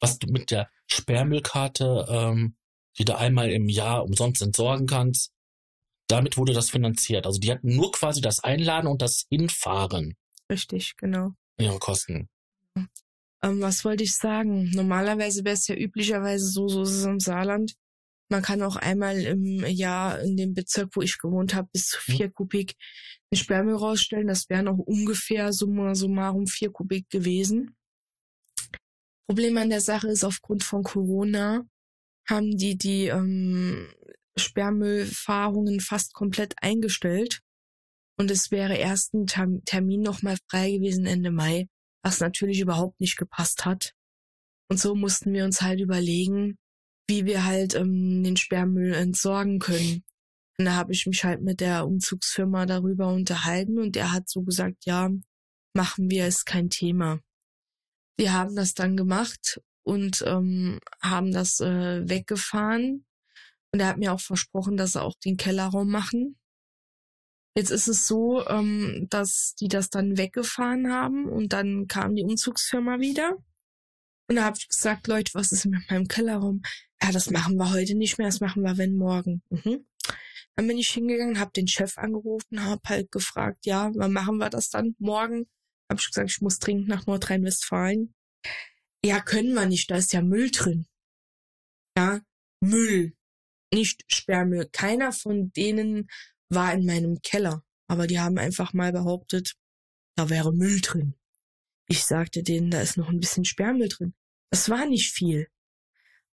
[0.00, 2.56] Was du mit der Sperrmüllkarte, ähm,
[2.98, 5.32] die du einmal im Jahr umsonst entsorgen kannst,
[6.08, 7.26] damit wurde das finanziert.
[7.26, 10.16] Also die hatten nur quasi das Einladen und das Hinfahren.
[10.50, 11.32] Richtig, genau.
[11.58, 12.28] Ihre Kosten.
[13.42, 14.70] Ähm, was wollte ich sagen?
[14.70, 17.74] Normalerweise wäre es ja üblicherweise so, so ist es im Saarland.
[18.30, 22.00] Man kann auch einmal im Jahr in dem Bezirk, wo ich gewohnt habe, bis zu
[22.00, 22.74] vier Kubik
[23.30, 24.26] eine Sperrmüll rausstellen.
[24.26, 27.74] Das wären auch ungefähr summa summarum vier Kubik gewesen.
[29.26, 31.66] Problem an der Sache ist, aufgrund von Corona
[32.28, 33.92] haben die die ähm,
[34.36, 37.40] Sperrmüllfahrungen fast komplett eingestellt.
[38.18, 39.26] Und es wäre erst ein
[39.64, 41.68] Termin nochmal frei gewesen Ende Mai,
[42.02, 43.92] was natürlich überhaupt nicht gepasst hat.
[44.70, 46.58] Und so mussten wir uns halt überlegen,
[47.08, 50.04] wie wir halt ähm, den Sperrmüll entsorgen können.
[50.58, 54.42] Und da habe ich mich halt mit der Umzugsfirma darüber unterhalten und er hat so
[54.42, 55.10] gesagt, ja,
[55.74, 57.20] machen wir, ist kein Thema.
[58.16, 63.06] Wir haben das dann gemacht und ähm, haben das äh, weggefahren
[63.72, 66.36] und er hat mir auch versprochen, dass er auch den Kellerraum machen.
[67.56, 72.24] Jetzt ist es so, ähm, dass die das dann weggefahren haben und dann kam die
[72.24, 73.36] Umzugsfirma wieder.
[74.28, 76.62] Und da habe ich gesagt, Leute, was ist mit meinem Kellerraum?
[77.02, 79.42] Ja, das machen wir heute nicht mehr, das machen wir, wenn morgen.
[79.50, 79.86] Mhm.
[80.56, 84.50] Dann bin ich hingegangen, habe den Chef angerufen, habe halt gefragt, ja, wann machen wir
[84.50, 84.96] das dann?
[84.98, 85.48] Morgen?
[85.90, 88.14] Habe ich gesagt, ich muss dringend nach Nordrhein-Westfalen.
[89.04, 90.86] Ja, können wir nicht, da ist ja Müll drin.
[91.96, 92.20] Ja,
[92.60, 93.14] Müll
[93.72, 94.68] nicht Sperrmüll.
[94.72, 96.08] Keiner von denen
[96.48, 99.54] war in meinem Keller, aber die haben einfach mal behauptet,
[100.16, 101.14] da wäre Müll drin.
[101.88, 104.14] Ich sagte denen, da ist noch ein bisschen Sperrmüll drin.
[104.50, 105.48] Das war nicht viel.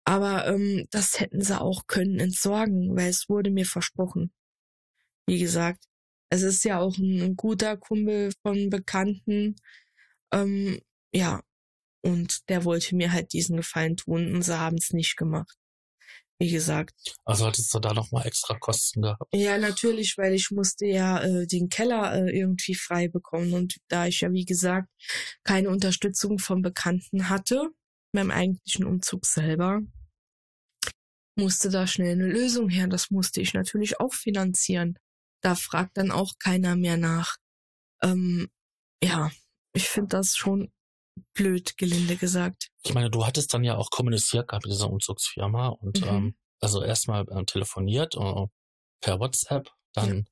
[0.06, 4.32] Aber ähm, das hätten sie auch können entsorgen, weil es wurde mir versprochen.
[5.28, 5.86] Wie gesagt,
[6.30, 9.56] es ist ja auch ein, ein guter Kumpel von Bekannten.
[10.32, 10.80] Ähm,
[11.13, 11.41] ja,
[12.04, 15.58] und der wollte mir halt diesen Gefallen tun und sie haben es nicht gemacht
[16.39, 16.93] wie gesagt.
[17.24, 19.34] Also hattest du da nochmal extra Kosten gehabt?
[19.34, 23.54] Ja, natürlich, weil ich musste ja äh, den Keller äh, irgendwie frei bekommen.
[23.54, 24.89] Und da ich ja, wie gesagt,
[25.43, 27.69] keine Unterstützung vom Bekannten hatte,
[28.12, 29.82] beim eigentlichen Umzug selber,
[31.38, 32.88] musste da schnell eine Lösung her.
[32.88, 34.98] Das musste ich natürlich auch finanzieren.
[35.41, 37.38] Da fragt dann auch keiner mehr nach.
[38.02, 38.50] Ähm,
[39.04, 39.32] ja,
[39.74, 40.71] ich finde das schon
[41.34, 42.69] blöd, gelinde gesagt.
[42.84, 46.08] Ich meine, du hattest dann ja auch kommuniziert gehabt mit dieser Umzugsfirma und mhm.
[46.08, 48.47] ähm, also erstmal äh, telefoniert äh,
[49.01, 50.23] per WhatsApp, dann ja.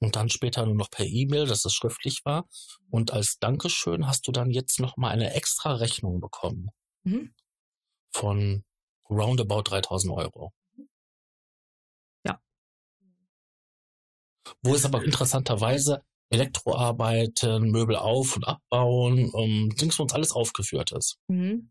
[0.00, 2.48] und dann später nur noch per E-Mail, dass es schriftlich war.
[2.90, 6.70] Und als Dankeschön hast du dann jetzt noch mal eine extra Rechnung bekommen
[7.04, 7.34] Mhm.
[8.14, 8.64] von
[9.10, 10.52] roundabout 3000 Euro.
[12.24, 12.40] Ja.
[14.62, 21.18] Wo es aber interessanterweise Elektroarbeiten, Möbel auf- und abbauen, ähm, Dingsbums alles aufgeführt ist.
[21.28, 21.70] Mhm.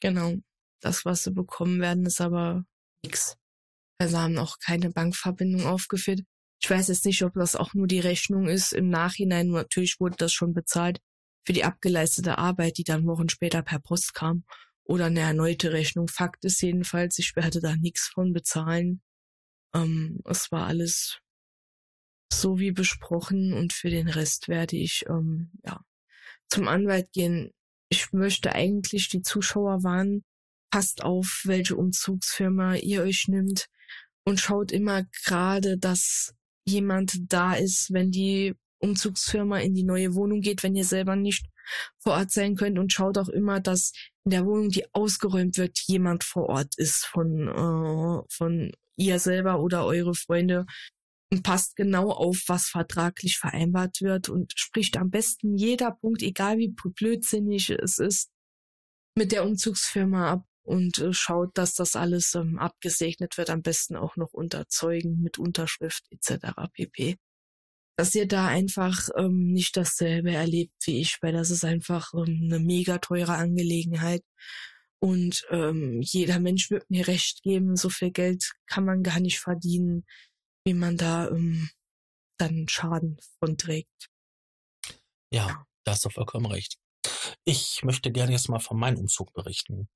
[0.00, 0.34] Genau.
[0.80, 2.64] Das, was sie bekommen werden, ist aber
[3.04, 3.36] nix.
[3.98, 6.20] Also haben auch keine Bankverbindung aufgeführt.
[6.62, 8.72] Ich weiß jetzt nicht, ob das auch nur die Rechnung ist.
[8.72, 11.00] Im Nachhinein, natürlich wurde das schon bezahlt
[11.46, 14.44] für die abgeleistete Arbeit, die dann Wochen später per Post kam.
[14.84, 16.08] Oder eine erneute Rechnung.
[16.08, 19.02] Fakt ist jedenfalls, ich werde da nichts von bezahlen.
[19.74, 21.20] Ähm, es war alles
[22.32, 25.80] so wie besprochen und für den Rest werde ich ähm, ja
[26.48, 27.52] zum Anwalt gehen.
[27.88, 30.24] Ich möchte eigentlich die Zuschauer warnen,
[30.70, 33.66] passt auf, welche Umzugsfirma ihr euch nimmt
[34.24, 40.40] und schaut immer gerade, dass jemand da ist, wenn die Umzugsfirma in die neue Wohnung
[40.40, 41.46] geht, wenn ihr selber nicht
[41.98, 43.92] vor Ort sein könnt und schaut auch immer, dass
[44.24, 49.60] in der Wohnung, die ausgeräumt wird, jemand vor Ort ist von äh, von ihr selber
[49.60, 50.66] oder eure Freunde
[51.32, 56.58] und passt genau auf, was vertraglich vereinbart wird und spricht am besten jeder Punkt, egal
[56.58, 58.30] wie blödsinnig es ist,
[59.16, 63.96] mit der Umzugsfirma ab und äh, schaut, dass das alles ähm, abgesegnet wird, am besten
[63.96, 66.68] auch noch unter Zeugen mit Unterschrift etc.
[66.72, 67.16] pp.
[67.96, 72.40] Dass ihr da einfach ähm, nicht dasselbe erlebt wie ich, weil das ist einfach ähm,
[72.44, 74.22] eine mega teure Angelegenheit.
[75.02, 79.38] Und ähm, jeder Mensch wird mir recht geben, so viel Geld kann man gar nicht
[79.38, 80.04] verdienen,
[80.70, 81.68] wie man da ähm,
[82.38, 84.08] dann Schaden von trägt.
[85.32, 86.78] Ja, da hast du vollkommen recht.
[87.44, 89.88] Ich möchte gerne jetzt mal von meinem Umzug berichten.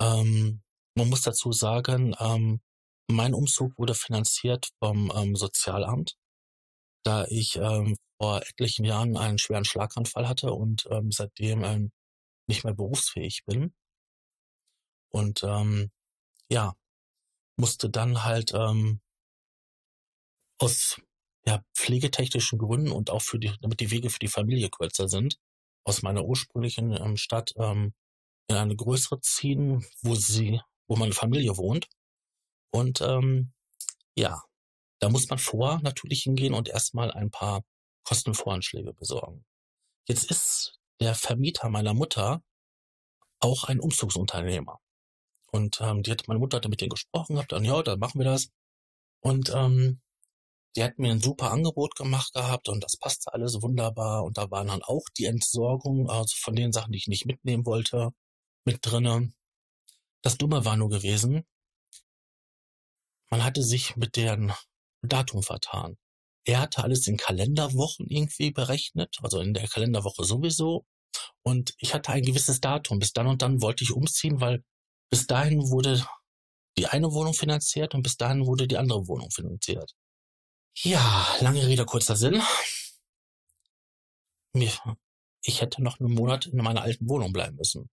[0.00, 0.62] Ähm,
[0.94, 2.60] man muss dazu sagen, ähm,
[3.10, 6.18] mein Umzug wurde finanziert vom ähm, Sozialamt,
[7.04, 11.90] da ich ähm, vor etlichen Jahren einen schweren Schlaganfall hatte und ähm, seitdem ähm,
[12.48, 13.72] nicht mehr berufsfähig bin.
[15.10, 15.90] Und ähm,
[16.50, 16.74] ja,
[17.56, 19.00] musste dann halt ähm,
[20.62, 21.00] aus
[21.44, 25.36] ja, pflegetechnischen Gründen und auch für die, damit die Wege für die Familie kürzer sind,
[25.84, 27.92] aus meiner ursprünglichen ähm, Stadt ähm,
[28.46, 31.88] in eine größere ziehen, wo sie, wo meine Familie wohnt.
[32.70, 33.52] Und ähm,
[34.14, 34.42] ja,
[35.00, 37.64] da muss man vor natürlich hingehen und erstmal ein paar
[38.04, 39.44] Kostenvoranschläge besorgen.
[40.06, 42.42] Jetzt ist der Vermieter meiner Mutter
[43.40, 44.78] auch ein Umzugsunternehmer.
[45.50, 48.20] Und ähm, die hat meine Mutter hatte mit denen gesprochen gehabt, und ja, dann machen
[48.20, 48.50] wir das.
[49.20, 50.01] Und ähm,
[50.76, 54.24] die hat mir ein super Angebot gemacht gehabt und das passte alles wunderbar.
[54.24, 57.66] Und da waren dann auch die Entsorgung, also von den Sachen, die ich nicht mitnehmen
[57.66, 58.10] wollte,
[58.64, 59.32] mit drinne.
[60.22, 61.44] Das Dumme war nur gewesen,
[63.30, 64.52] man hatte sich mit deren
[65.02, 65.96] Datum vertan.
[66.44, 70.84] Er hatte alles in Kalenderwochen irgendwie berechnet, also in der Kalenderwoche sowieso.
[71.42, 72.98] Und ich hatte ein gewisses Datum.
[72.98, 74.62] Bis dann und dann wollte ich umziehen, weil
[75.10, 76.04] bis dahin wurde
[76.78, 79.94] die eine Wohnung finanziert und bis dahin wurde die andere Wohnung finanziert.
[80.74, 82.42] Ja, lange Rede, kurzer Sinn.
[85.44, 87.90] Ich hätte noch einen Monat in meiner alten Wohnung bleiben müssen.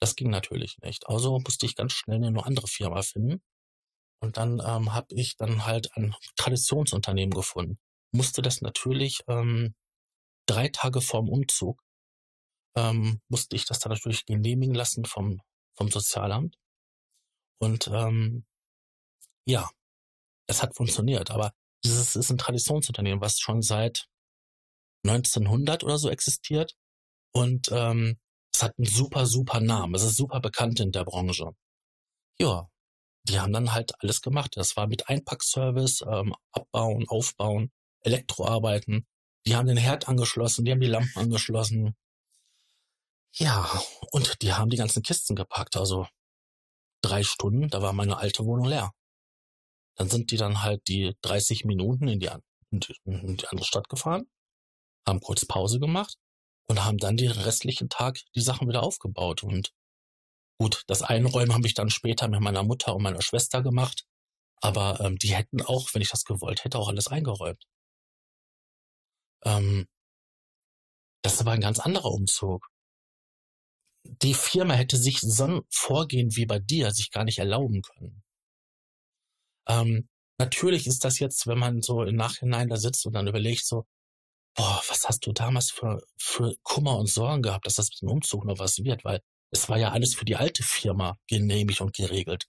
[0.00, 1.08] Das ging natürlich nicht.
[1.08, 3.42] Also musste ich ganz schnell eine andere Firma finden.
[4.20, 7.78] Und dann ähm, habe ich dann halt ein Traditionsunternehmen gefunden.
[8.12, 9.74] Musste das natürlich ähm,
[10.46, 11.82] drei Tage vorm Umzug,
[12.76, 15.40] ähm, musste ich das dann natürlich genehmigen lassen vom,
[15.74, 16.58] vom Sozialamt.
[17.58, 18.44] Und ähm,
[19.46, 19.70] ja,
[20.46, 21.30] es hat funktioniert.
[21.30, 21.52] Aber
[21.84, 24.08] dieses ist ein Traditionsunternehmen, was schon seit
[25.04, 26.74] 1900 oder so existiert.
[27.32, 28.18] Und ähm,
[28.52, 29.94] es hat einen super, super Namen.
[29.94, 31.52] Es ist super bekannt in der Branche.
[32.38, 32.68] Ja,
[33.24, 34.52] die haben dann halt alles gemacht.
[34.56, 39.06] Das war mit Einpackservice, ähm, Abbauen, Aufbauen, Elektroarbeiten.
[39.46, 41.96] Die haben den Herd angeschlossen, die haben die Lampen angeschlossen.
[43.32, 43.68] Ja,
[44.12, 45.76] und die haben die ganzen Kisten gepackt.
[45.76, 46.06] Also
[47.02, 48.92] drei Stunden, da war meine alte Wohnung leer.
[49.96, 52.30] Dann sind die dann halt die 30 Minuten in die,
[52.70, 54.28] in die andere Stadt gefahren,
[55.06, 56.16] haben kurz Pause gemacht
[56.68, 59.42] und haben dann den restlichen Tag die Sachen wieder aufgebaut.
[59.42, 59.72] Und
[60.58, 64.04] gut, das Einräumen habe ich dann später mit meiner Mutter und meiner Schwester gemacht.
[64.60, 67.62] Aber ähm, die hätten auch, wenn ich das gewollt hätte, auch alles eingeräumt.
[69.44, 69.86] Ähm,
[71.22, 72.68] das war ein ganz anderer Umzug.
[74.04, 78.22] Die Firma hätte sich so ein Vorgehen wie bei dir sich gar nicht erlauben können.
[79.68, 83.64] Ähm, natürlich ist das jetzt, wenn man so im Nachhinein da sitzt und dann überlegt
[83.66, 83.86] so,
[84.56, 88.10] boah, was hast du damals für, für Kummer und Sorgen gehabt, dass das mit dem
[88.10, 89.20] Umzug noch was wird, weil
[89.52, 92.46] es war ja alles für die alte Firma genehmigt und geregelt.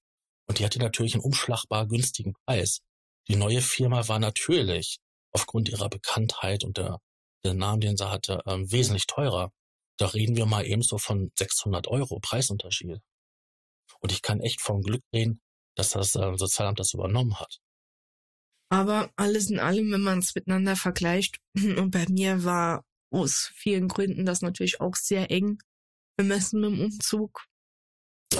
[0.47, 2.81] Und die hatte natürlich einen umschlagbar günstigen Preis.
[3.27, 4.99] Die neue Firma war natürlich
[5.33, 6.99] aufgrund ihrer Bekanntheit und der,
[7.43, 9.51] der Namen, den sie hatte, ähm, wesentlich teurer.
[9.97, 12.99] Da reden wir mal eben so von 600 Euro Preisunterschied.
[13.99, 15.41] Und ich kann echt vom Glück reden,
[15.77, 17.59] dass das äh, Sozialamt das übernommen hat.
[18.69, 23.87] Aber alles in allem, wenn man es miteinander vergleicht, und bei mir war aus vielen
[23.87, 25.59] Gründen das natürlich auch sehr eng
[26.17, 27.45] bemessen mit dem Umzug,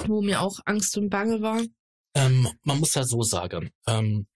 [0.06, 1.62] wo mir auch Angst und Bange war.
[2.14, 4.26] Ähm, man muss ja so sagen, ähm,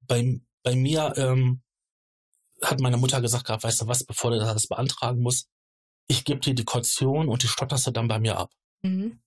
[0.00, 1.62] bei, bei mir ähm,
[2.62, 5.48] hat meine Mutter gesagt gehabt, weißt du was, bevor du das beantragen musst,
[6.08, 8.50] ich gebe dir die Kaution und die stotterst du dann bei mir ab.
[8.82, 9.20] Mhm.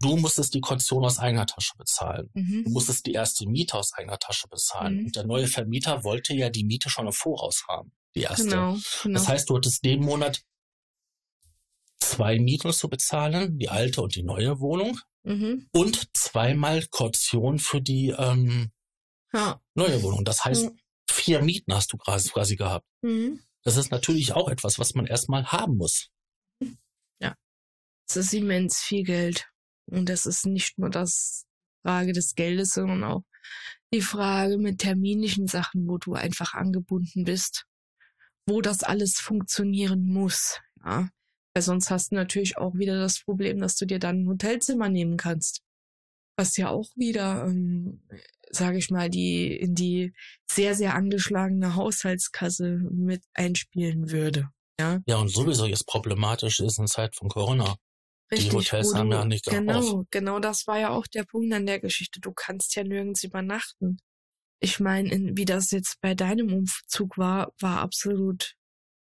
[0.00, 2.30] Du musstest die Kaution aus eigener Tasche bezahlen.
[2.32, 2.64] Mhm.
[2.64, 4.98] Du musstest die erste Miete aus eigener Tasche bezahlen.
[4.98, 5.04] Mhm.
[5.06, 7.92] Und der neue Vermieter wollte ja die Miete schon im Voraus haben.
[8.14, 8.48] Die erste.
[8.48, 9.18] Genau, genau.
[9.18, 10.42] Das heißt, du hattest den Monat
[12.00, 14.98] zwei Mieten zu bezahlen, die alte und die neue Wohnung.
[15.22, 15.68] Mhm.
[15.72, 18.72] Und zweimal Kaution für die ähm,
[19.34, 19.60] ja.
[19.74, 20.24] neue Wohnung.
[20.24, 20.78] Das heißt, mhm.
[21.10, 22.86] vier Mieten hast du quasi gehabt.
[23.02, 23.42] Mhm.
[23.62, 26.08] Das ist natürlich auch etwas, was man erstmal haben muss.
[27.20, 27.36] Ja.
[28.08, 29.49] Es ist immens viel Geld.
[29.90, 31.44] Und das ist nicht nur das
[31.82, 33.22] Frage des Geldes, sondern auch
[33.92, 37.64] die Frage mit terminischen Sachen, wo du einfach angebunden bist,
[38.46, 40.60] wo das alles funktionieren muss.
[40.84, 41.08] Ja.
[41.54, 44.88] Weil sonst hast du natürlich auch wieder das Problem, dass du dir dann ein Hotelzimmer
[44.88, 45.62] nehmen kannst.
[46.36, 48.02] Was ja auch wieder, ähm,
[48.50, 50.12] sage ich mal, die in die
[50.50, 54.48] sehr, sehr angeschlagene Haushaltskasse mit einspielen würde.
[54.78, 57.76] Ja, ja und sowieso jetzt problematisch ist in Zeit von Corona.
[58.32, 60.06] Richtig, die Hotels haben ja nicht Genau, auf.
[60.10, 62.20] genau das war ja auch der Punkt an der Geschichte.
[62.20, 63.98] Du kannst ja nirgends übernachten.
[64.60, 68.54] Ich meine, wie das jetzt bei deinem Umzug war, war absolut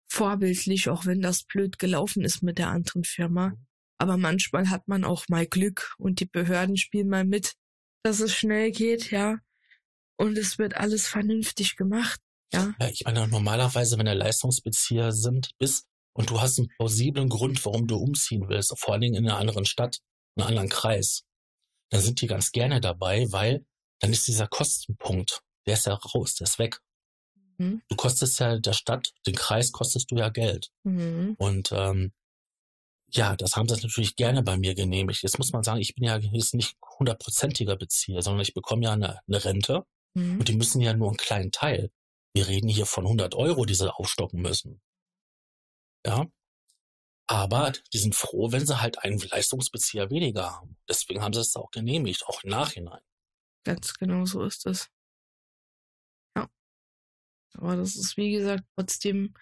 [0.08, 3.50] vorbildlich, auch wenn das blöd gelaufen ist mit der anderen Firma.
[3.50, 3.66] Mhm.
[3.98, 7.54] Aber manchmal hat man auch mal Glück und die Behörden spielen mal mit,
[8.02, 9.38] dass es schnell geht, ja.
[10.18, 12.20] Und es wird alles vernünftig gemacht,
[12.52, 12.74] ja.
[12.78, 17.64] Ja, ich meine, normalerweise, wenn er Leistungsbezieher sind, bist, und du hast einen plausiblen Grund,
[17.64, 20.00] warum du umziehen willst, vor allen Dingen in einer anderen Stadt,
[20.36, 21.24] einen anderen Kreis,
[21.90, 23.64] dann sind die ganz gerne dabei, weil
[24.00, 26.80] dann ist dieser Kostenpunkt, der ist ja raus, der ist weg.
[27.58, 27.82] Mhm.
[27.88, 30.70] Du kostest ja der Stadt, den Kreis kostest du ja Geld.
[30.84, 31.34] Mhm.
[31.38, 32.12] Und ähm,
[33.10, 35.22] ja, das haben sie natürlich gerne bei mir genehmigt.
[35.22, 38.92] Jetzt muss man sagen, ich bin ja jetzt nicht hundertprozentiger Bezieher, sondern ich bekomme ja
[38.92, 40.38] eine, eine Rente mhm.
[40.38, 41.90] und die müssen ja nur einen kleinen Teil.
[42.34, 44.80] Wir reden hier von 100 Euro, die sie aufstocken müssen.
[46.06, 46.26] Ja.
[47.28, 50.76] Aber die sind froh, wenn sie halt einen Leistungsbezieher weniger haben.
[50.88, 53.00] Deswegen haben sie es auch genehmigt, auch im Nachhinein.
[53.64, 54.88] Ganz genau so ist es.
[56.36, 56.48] Ja.
[57.54, 59.34] Aber das ist, wie gesagt, trotzdem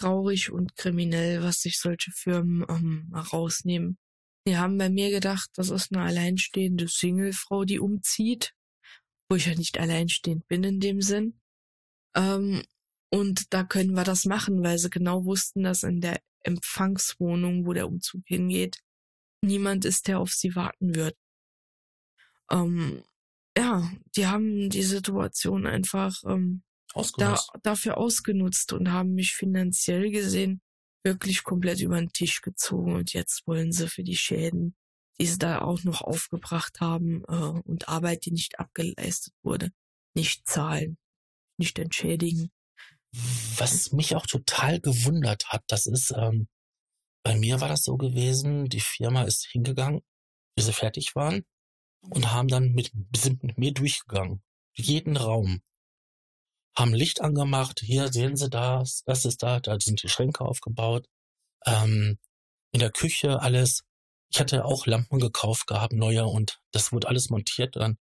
[0.00, 3.98] traurig und kriminell, was sich solche Firmen ähm, rausnehmen.
[4.46, 8.54] Die haben bei mir gedacht, das ist eine alleinstehende Singlefrau, die umzieht,
[9.28, 11.40] wo ich ja nicht alleinstehend bin in dem Sinn.
[12.14, 12.64] Ähm,
[13.10, 17.72] und da können wir das machen, weil sie genau wussten, dass in der Empfangswohnung, wo
[17.72, 18.80] der Umzug hingeht,
[19.42, 21.16] niemand ist, der auf sie warten wird.
[22.50, 23.02] Ähm,
[23.56, 26.62] ja, die haben die Situation einfach ähm,
[27.16, 30.60] da, dafür ausgenutzt und haben mich finanziell gesehen
[31.04, 32.94] wirklich komplett über den Tisch gezogen.
[32.94, 34.76] Und jetzt wollen sie für die Schäden,
[35.18, 39.70] die sie da auch noch aufgebracht haben äh, und Arbeit, die nicht abgeleistet wurde,
[40.14, 40.98] nicht zahlen,
[41.58, 42.50] nicht entschädigen.
[43.12, 46.48] Was mich auch total gewundert hat, das ist, ähm,
[47.24, 50.00] bei mir war das so gewesen, die Firma ist hingegangen,
[50.54, 51.44] bis sie fertig waren
[52.00, 54.42] und haben dann mit, sind mit mir durchgegangen.
[54.74, 55.62] Jeden Raum.
[56.76, 61.08] Haben Licht angemacht, hier sehen Sie das, das ist da, da sind die Schränke aufgebaut.
[61.66, 62.18] Ähm,
[62.72, 63.82] in der Küche alles.
[64.30, 67.76] Ich hatte auch Lampen gekauft gehabt, neue, und das wurde alles montiert.
[67.76, 67.98] Dann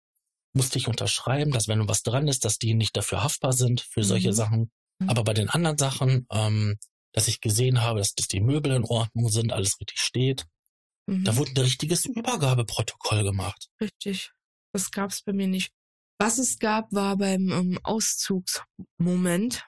[0.53, 4.03] musste ich unterschreiben, dass wenn was dran ist, dass die nicht dafür haftbar sind für
[4.03, 4.33] solche mhm.
[4.33, 4.71] Sachen.
[4.99, 5.09] Mhm.
[5.09, 6.77] Aber bei den anderen Sachen, ähm,
[7.13, 10.45] dass ich gesehen habe, dass, dass die Möbel in Ordnung sind, alles richtig steht,
[11.07, 11.23] mhm.
[11.23, 13.69] da wurde ein richtiges Übergabeprotokoll gemacht.
[13.79, 14.31] Richtig.
[14.73, 15.71] Das gab es bei mir nicht.
[16.19, 19.67] Was es gab, war beim ähm, Auszugsmoment.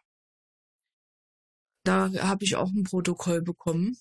[1.85, 3.97] Da habe ich auch ein Protokoll bekommen.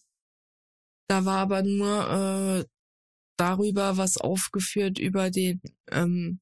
[1.08, 2.64] Da war aber nur äh,
[3.36, 6.40] darüber was aufgeführt über den, ähm,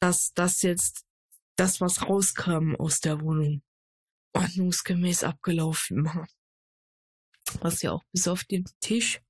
[0.00, 1.04] dass das jetzt
[1.56, 3.62] das, was rauskam aus der Wohnung
[4.32, 6.26] ordnungsgemäß abgelaufen war.
[7.60, 9.20] Was ja auch bis auf den Tisch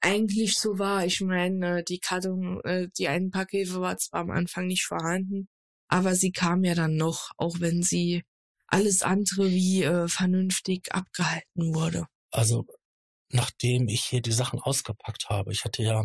[0.00, 1.04] eigentlich so war.
[1.04, 5.48] Ich meine, die Karton, äh, die Einpackhilfe war zwar am Anfang nicht vorhanden,
[5.88, 8.22] aber sie kam ja dann noch, auch wenn sie
[8.66, 12.06] alles andere wie äh, vernünftig abgehalten wurde.
[12.30, 12.66] Also,
[13.30, 16.04] nachdem ich hier die Sachen ausgepackt habe, ich hatte ja,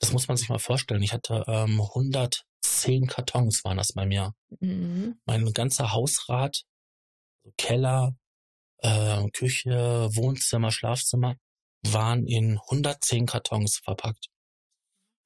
[0.00, 4.06] das muss man sich mal vorstellen, ich hatte ähm, 110 110 Kartons waren das bei
[4.06, 4.34] mir.
[4.60, 5.18] Mhm.
[5.26, 6.62] Mein ganzer Hausrat,
[7.56, 8.16] Keller,
[8.78, 11.36] äh, Küche, Wohnzimmer, Schlafzimmer
[11.86, 14.28] waren in 110 Kartons verpackt.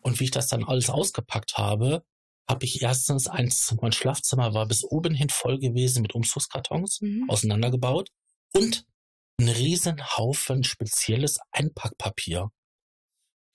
[0.02, 2.04] Und wie ich das dann alles ausgepackt habe,
[2.48, 7.28] habe ich erstens eins, mein Schlafzimmer war bis oben hin voll gewesen mit Umzugskartons, Mhm.
[7.28, 8.08] auseinandergebaut
[8.54, 8.84] und
[9.40, 12.50] ein riesen Haufen spezielles Einpackpapier.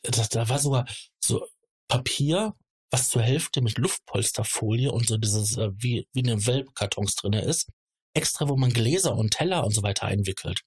[0.04, 0.86] Das, da war sogar
[1.20, 1.46] so
[1.88, 2.54] Papier,
[2.92, 7.42] was zur Hälfte mit Luftpolsterfolie und so dieses, äh, wie, wie in den Wellkartons drinne
[7.42, 7.70] ist,
[8.14, 10.62] extra, wo man Gläser und Teller und so weiter einwickelt.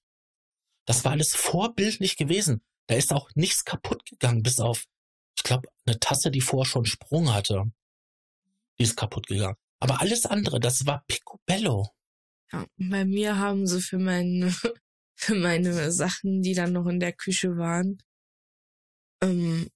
[0.85, 2.61] Das war alles vorbildlich gewesen.
[2.87, 4.85] Da ist auch nichts kaputt gegangen, bis auf,
[5.35, 7.65] ich glaube, eine Tasse, die vorher schon Sprung hatte.
[8.79, 9.57] Die ist kaputt gegangen.
[9.79, 11.89] Aber alles andere, das war picobello.
[12.51, 14.51] Ja, bei mir haben sie für meine,
[15.15, 18.01] für meine Sachen, die dann noch in der Küche waren,
[19.21, 19.69] ähm,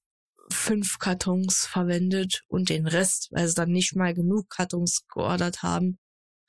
[0.50, 6.00] fünf Kartons verwendet und den Rest, weil sie dann nicht mal genug Kartons geordert haben,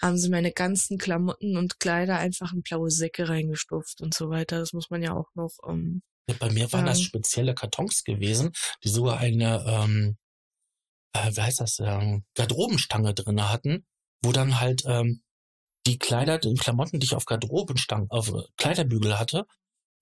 [0.02, 4.58] haben sie meine ganzen Klamotten und Kleider einfach in blaue Säcke reingestopft und so weiter.
[4.58, 7.04] Das muss man ja auch noch, ähm, Ja, bei mir waren das Ähm.
[7.04, 8.52] spezielle Kartons gewesen,
[8.84, 10.16] die sogar eine, ähm,
[11.14, 13.86] äh, wie heißt das, ähm, Garderobenstange drinne hatten,
[14.22, 15.22] wo dann halt ähm,
[15.86, 19.46] die Kleider, die Klamotten, die ich auf Garderobenstangen, auf äh, Kleiderbügel hatte,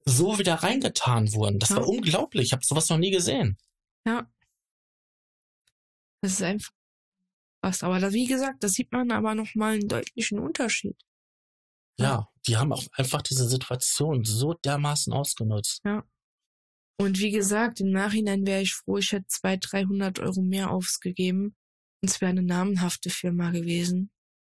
[0.05, 1.59] so wieder reingetan wurden.
[1.59, 1.77] Das Ja.
[1.77, 2.47] war unglaublich.
[2.47, 3.59] Ich habe sowas noch nie gesehen.
[4.07, 4.27] ja.
[6.23, 6.71] Das ist einfach
[7.63, 7.83] was.
[7.83, 10.97] Aber da, wie gesagt, da sieht man aber noch mal einen deutlichen Unterschied.
[11.99, 15.83] Ja, die haben auch einfach diese Situation so dermaßen ausgenutzt.
[16.99, 21.57] Und wie gesagt, im Nachhinein wäre ich froh, ich hätte 200, 300 Euro mehr ausgegeben.
[22.03, 24.11] Und es wäre eine namenhafte Firma gewesen.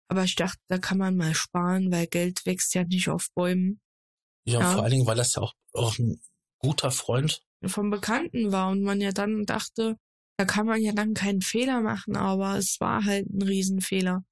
[0.09, 3.81] Aber ich dachte, da kann man mal sparen, weil Geld wächst ja nicht auf Bäumen.
[4.45, 4.73] Ja, Ja.
[4.73, 6.21] vor allen Dingen, weil das ja auch, auch ein
[6.59, 9.97] guter Freund Vom Bekannten war und man ja dann dachte,
[10.39, 14.25] da kann man ja dann keinen Fehler machen, aber es war halt ein Riesenfehler.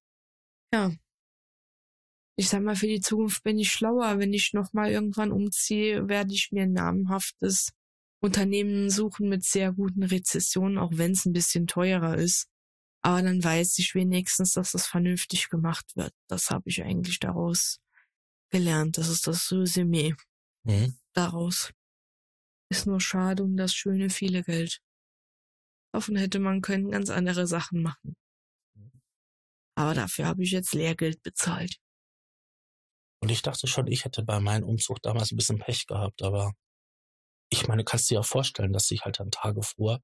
[0.73, 0.91] Ja.
[2.37, 4.19] Ich sag mal, für die Zukunft bin ich schlauer.
[4.19, 7.71] Wenn ich nochmal irgendwann umziehe, werde ich mir ein namenhaftes
[8.21, 12.47] Unternehmen suchen mit sehr guten Rezessionen, auch wenn es ein bisschen teurer ist.
[13.03, 16.13] Aber dann weiß ich wenigstens, dass das vernünftig gemacht wird.
[16.27, 17.79] Das habe ich eigentlich daraus
[18.51, 18.97] gelernt.
[18.97, 20.15] Das ist das Resümee
[20.63, 20.97] Mhm.
[21.13, 21.71] daraus.
[22.71, 24.81] Ist nur schade um das schöne viele Geld.
[25.95, 28.17] Davon hätte man können ganz andere Sachen machen.
[29.75, 31.77] Aber dafür habe ich jetzt Lehrgeld bezahlt.
[33.21, 36.51] Und ich dachte schon, ich hätte bei meinem Umzug damals ein bisschen Pech gehabt, aber
[37.49, 40.01] ich meine, kannst dir ja vorstellen, dass ich halt dann Tage vor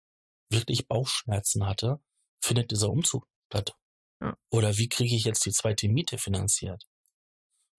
[0.49, 1.99] wirklich Bauchschmerzen hatte,
[2.41, 3.75] findet dieser Umzug statt?
[4.21, 4.37] Ja.
[4.49, 6.85] Oder wie kriege ich jetzt die zweite Miete finanziert?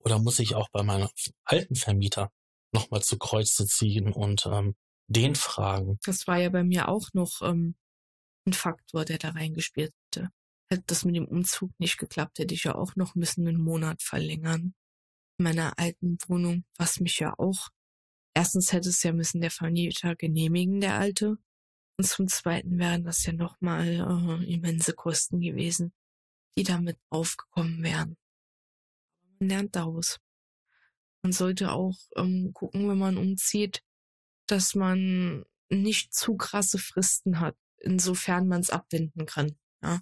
[0.01, 1.09] Oder muss ich auch bei meinem
[1.45, 2.31] alten Vermieter
[2.73, 5.99] nochmal zu Kreuze ziehen und ähm, den fragen?
[6.05, 7.75] Das war ja bei mir auch noch ähm,
[8.47, 10.31] ein Faktor, der da reingespielt hätte.
[10.71, 14.03] Hätte das mit dem Umzug nicht geklappt, hätte ich ja auch noch müssen einen Monat
[14.03, 14.75] verlängern.
[15.39, 17.69] In meiner alten Wohnung, was mich ja auch,
[18.35, 21.37] erstens hätte es ja müssen der Vermieter genehmigen, der alte.
[21.99, 25.93] Und zum zweiten wären das ja nochmal äh, immense Kosten gewesen,
[26.57, 28.17] die damit aufgekommen wären.
[29.39, 30.19] Man lernt daraus.
[31.23, 33.83] Man sollte auch ähm, gucken, wenn man umzieht,
[34.47, 39.57] dass man nicht zu krasse Fristen hat, insofern man es abwenden kann.
[39.83, 40.01] Ja.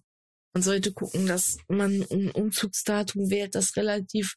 [0.52, 4.36] Man sollte gucken, dass man ein Umzugsdatum wählt, das relativ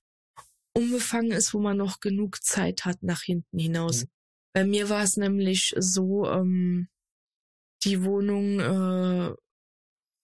[0.75, 4.03] unbefangen ist, wo man noch genug Zeit hat nach hinten hinaus.
[4.03, 4.09] Mhm.
[4.53, 6.87] Bei mir war es nämlich so, ähm,
[7.83, 9.33] die Wohnung äh,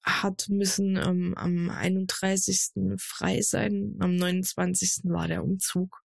[0.03, 2.97] hat müssen ähm, am 31.
[2.97, 5.01] frei sein, am 29.
[5.05, 6.03] war der Umzug.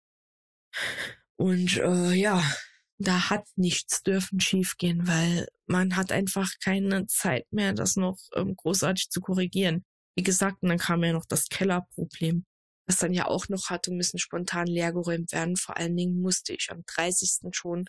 [1.36, 2.42] Und äh, ja,
[3.02, 8.56] da hat nichts dürfen schiefgehen, weil man hat einfach keine Zeit mehr, das noch ähm,
[8.56, 9.84] großartig zu korrigieren.
[10.16, 12.44] Wie gesagt, und dann kam ja noch das Kellerproblem,
[12.86, 15.56] das dann ja auch noch hatte, müssen spontan leergeräumt werden.
[15.56, 17.52] Vor allen Dingen musste ich am 30.
[17.52, 17.86] schon,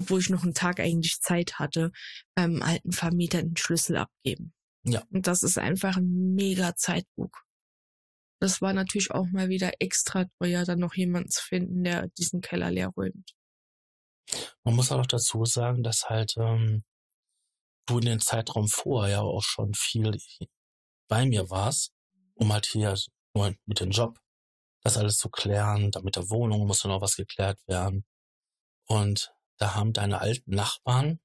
[0.00, 1.92] obwohl ich noch einen Tag eigentlich Zeit hatte,
[2.34, 4.52] beim alten Vermieter den Schlüssel abgeben.
[4.84, 5.02] Ja.
[5.10, 7.44] Und das ist einfach ein mega Zeitdruck.
[8.40, 12.40] Das war natürlich auch mal wieder extra teuer, dann noch jemanden zu finden, der diesen
[12.40, 13.34] Keller leer räumt.
[14.64, 16.84] Man muss auch noch dazu sagen, dass halt ähm,
[17.86, 20.18] du in den Zeitraum vorher ja auch schon viel
[21.08, 21.92] bei mir warst,
[22.34, 22.94] um halt hier
[23.34, 24.18] nur mit dem Job
[24.82, 25.90] das alles zu klären.
[25.90, 28.04] Da mit der Wohnung musste noch was geklärt werden.
[28.86, 31.20] Und da haben deine alten Nachbarn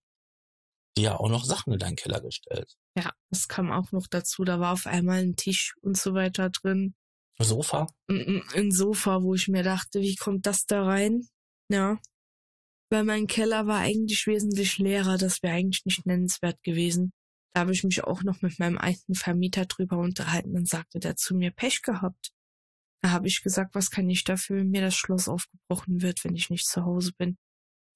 [0.98, 2.78] dir ja auch noch Sachen in deinen Keller gestellt.
[2.96, 4.44] Ja, das kam auch noch dazu.
[4.44, 6.96] Da war auf einmal ein Tisch und so weiter drin.
[7.40, 7.88] Sofa?
[8.08, 11.28] Ein, ein Sofa, wo ich mir dachte, wie kommt das da rein?
[11.70, 11.98] Ja.
[12.94, 15.18] Weil mein Keller war eigentlich wesentlich leerer.
[15.18, 17.12] Das wäre eigentlich nicht nennenswert gewesen.
[17.52, 20.54] Da habe ich mich auch noch mit meinem alten Vermieter drüber unterhalten.
[20.54, 22.32] Dann sagte der zu mir, Pech gehabt.
[23.02, 26.36] Da habe ich gesagt, was kann ich dafür, wenn mir das Schloss aufgebrochen wird, wenn
[26.36, 27.40] ich nicht zu Hause bin.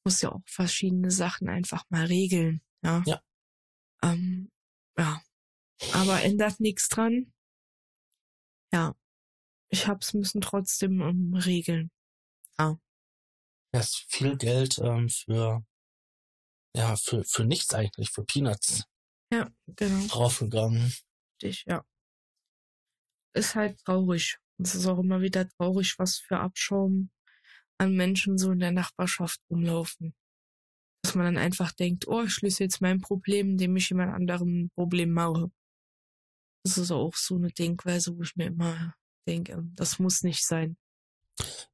[0.04, 2.64] Muss ja auch verschiedene Sachen einfach mal regeln.
[2.84, 3.04] Ja.
[3.06, 3.22] Ja.
[4.02, 4.50] Ähm,
[4.98, 5.22] ja.
[5.94, 7.32] Aber ändert nichts dran.
[8.74, 8.96] Ja.
[9.70, 11.92] Ich hab's müssen trotzdem um, regeln.
[12.58, 12.80] Ja.
[13.78, 15.64] Das ist viel Geld ähm, für
[16.76, 18.86] ja, für, für nichts eigentlich, für Peanuts
[19.32, 20.08] Ja, genau.
[20.08, 20.92] draufgegangen.
[21.44, 21.86] Richtig, ja.
[23.36, 24.40] Ist halt traurig.
[24.60, 27.12] Es ist auch immer wieder traurig, was für Abschaum
[27.80, 30.16] an Menschen so in der Nachbarschaft rumlaufen.
[31.04, 34.64] Dass man dann einfach denkt, oh, ich löse jetzt mein Problem, indem ich jemand anderem
[34.64, 35.52] ein Problem mache.
[36.66, 38.96] Das ist auch so eine Denkweise, wo ich mir immer
[39.28, 40.78] denke, das muss nicht sein.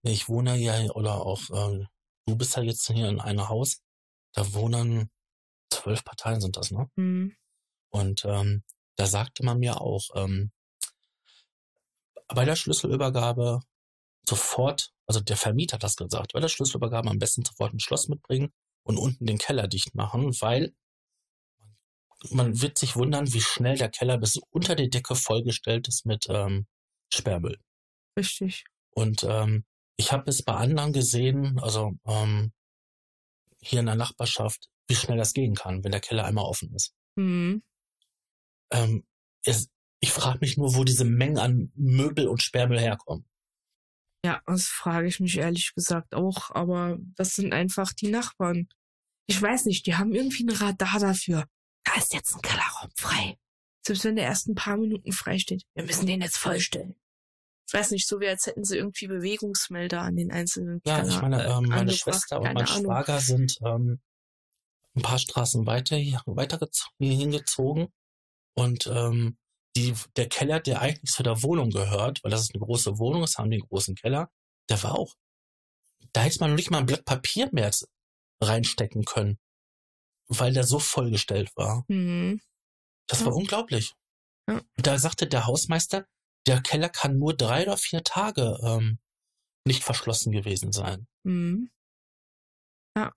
[0.01, 1.87] Ich wohne ja, oder auch, ähm,
[2.25, 3.81] du bist ja jetzt hier in einem Haus,
[4.33, 5.09] da wohnen
[5.69, 6.89] zwölf Parteien sind das, ne?
[6.95, 7.35] Hm.
[7.89, 8.63] Und ähm,
[8.95, 10.51] da sagte man mir auch, ähm,
[12.27, 13.61] bei der Schlüsselübergabe
[14.27, 18.07] sofort, also der Vermieter hat das gesagt, bei der Schlüsselübergabe am besten sofort ein Schloss
[18.07, 18.51] mitbringen
[18.83, 20.73] und unten den Keller dicht machen, weil
[22.29, 26.25] man wird sich wundern, wie schnell der Keller bis unter die Decke vollgestellt ist mit
[26.29, 26.67] ähm,
[27.13, 27.59] Sperrmüll.
[28.17, 28.63] Richtig.
[28.91, 29.65] Und ähm,
[29.97, 32.51] ich habe es bei anderen gesehen, also ähm,
[33.59, 36.93] hier in der Nachbarschaft, wie schnell das gehen kann, wenn der Keller einmal offen ist.
[37.17, 37.63] Hm.
[38.71, 39.05] Ähm,
[39.43, 39.69] es,
[39.99, 43.25] ich frage mich nur, wo diese Mengen an Möbel und Sperrmüll herkommen.
[44.25, 48.69] Ja, das frage ich mich ehrlich gesagt auch, aber das sind einfach die Nachbarn.
[49.27, 51.45] Ich weiß nicht, die haben irgendwie ein Radar dafür.
[51.83, 53.37] Da ist jetzt ein Kellerraum frei.
[53.85, 55.63] Selbst wenn der erst ein paar Minuten frei steht.
[55.75, 56.95] Wir müssen den jetzt vollstellen.
[57.67, 61.09] Ich weiß nicht, so wie als hätten sie irgendwie Bewegungsmelder an den einzelnen Ja, Keller,
[61.09, 61.91] ich meine, äh, ähm, meine.
[61.91, 62.67] Schwester und mein.
[62.67, 64.01] Schwager sind ähm,
[64.95, 66.59] ein paar Straßen weiter hier, weiter
[66.99, 67.87] hier hingezogen
[68.55, 69.37] und ähm,
[69.75, 73.21] die, der Keller, der eigentlich zu der Wohnung gehört, weil das ist eine große Wohnung,
[73.21, 74.29] das haben die einen großen Keller,
[74.69, 75.15] der war auch.
[76.11, 77.71] Da hätte man noch nicht mal ein Blatt Papier mehr
[78.41, 79.39] reinstecken können,
[80.27, 81.85] weil der so vollgestellt war.
[81.87, 82.39] Mhm.
[83.07, 83.27] Das Ja.
[83.27, 83.95] war unglaublich.
[84.47, 84.61] Ja.
[84.75, 86.05] Da sagte der Hausmeister,
[86.47, 88.99] der Keller kann nur drei oder vier Tage ähm,
[89.65, 91.07] nicht verschlossen gewesen sein.
[91.23, 91.69] Mhm.
[92.97, 93.11] Ja,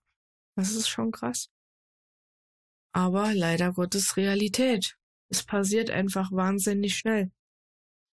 [0.55, 1.49] das ist schon krass.
[2.93, 4.97] Aber leider Gottes Realität.
[5.29, 7.31] Es passiert einfach wahnsinnig schnell.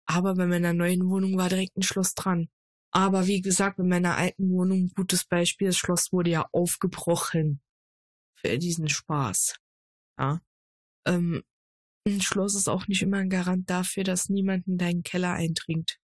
[0.07, 2.49] Aber bei meiner neuen Wohnung war direkt ein Schloss dran.
[2.91, 7.61] Aber wie gesagt, bei meiner alten Wohnung, gutes Beispiel, das Schloss wurde ja aufgebrochen.
[8.37, 9.57] Für diesen Spaß.
[10.19, 10.41] Ja.
[11.07, 11.43] Ähm,
[12.15, 15.99] ein Schloss ist auch nicht immer ein Garant dafür, dass niemand in deinen Keller eindringt.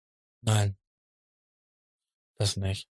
[0.42, 0.76] Nein.
[2.36, 2.88] Das nicht.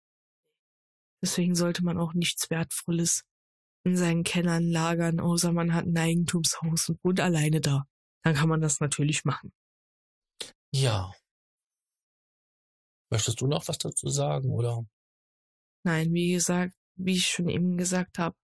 [1.23, 3.25] Deswegen sollte man auch nichts Wertvolles
[3.85, 7.85] in seinen Kellern lagern, außer man hat ein Eigentumshaus und wohnt alleine da.
[8.23, 9.53] Dann kann man das natürlich machen.
[10.73, 11.13] Ja.
[13.11, 14.87] Möchtest du noch was dazu sagen, oder?
[15.85, 18.37] Nein, wie gesagt, wie ich schon eben gesagt habe,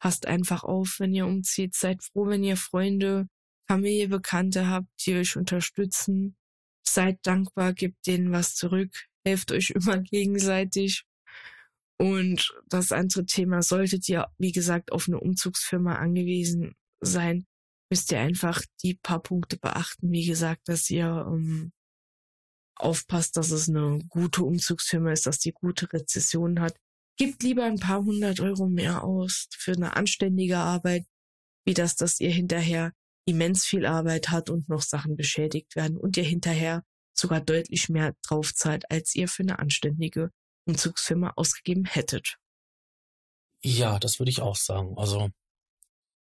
[0.00, 1.74] passt einfach auf, wenn ihr umzieht.
[1.74, 3.28] Seid froh, wenn ihr Freunde,
[3.68, 6.36] Familie, Bekannte habt, die euch unterstützen.
[6.86, 8.92] Seid dankbar, gebt denen was zurück,
[9.24, 11.04] helft euch immer gegenseitig.
[12.00, 17.46] Und das andere Thema, solltet ihr, wie gesagt, auf eine Umzugsfirma angewiesen sein,
[17.90, 20.12] müsst ihr einfach die paar Punkte beachten.
[20.12, 21.72] Wie gesagt, dass ihr ähm,
[22.76, 26.76] aufpasst, dass es eine gute Umzugsfirma ist, dass die gute Rezession hat.
[27.16, 31.04] Gebt lieber ein paar hundert Euro mehr aus für eine anständige Arbeit,
[31.66, 32.92] wie das, dass ihr hinterher
[33.28, 38.14] immens viel Arbeit hat und noch Sachen beschädigt werden und ihr hinterher sogar deutlich mehr
[38.22, 40.30] drauf zahlt, als ihr für eine anständige
[40.66, 42.38] Umzugsfirma ausgegeben hättet.
[43.62, 44.96] Ja, das würde ich auch sagen.
[44.96, 45.28] Also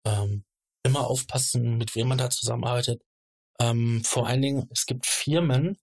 [0.04, 0.44] ähm,
[0.82, 3.02] immer aufpassen, mit wem man da zusammenarbeitet.
[3.58, 5.78] Ähm, vor allen Dingen, es gibt Firmen,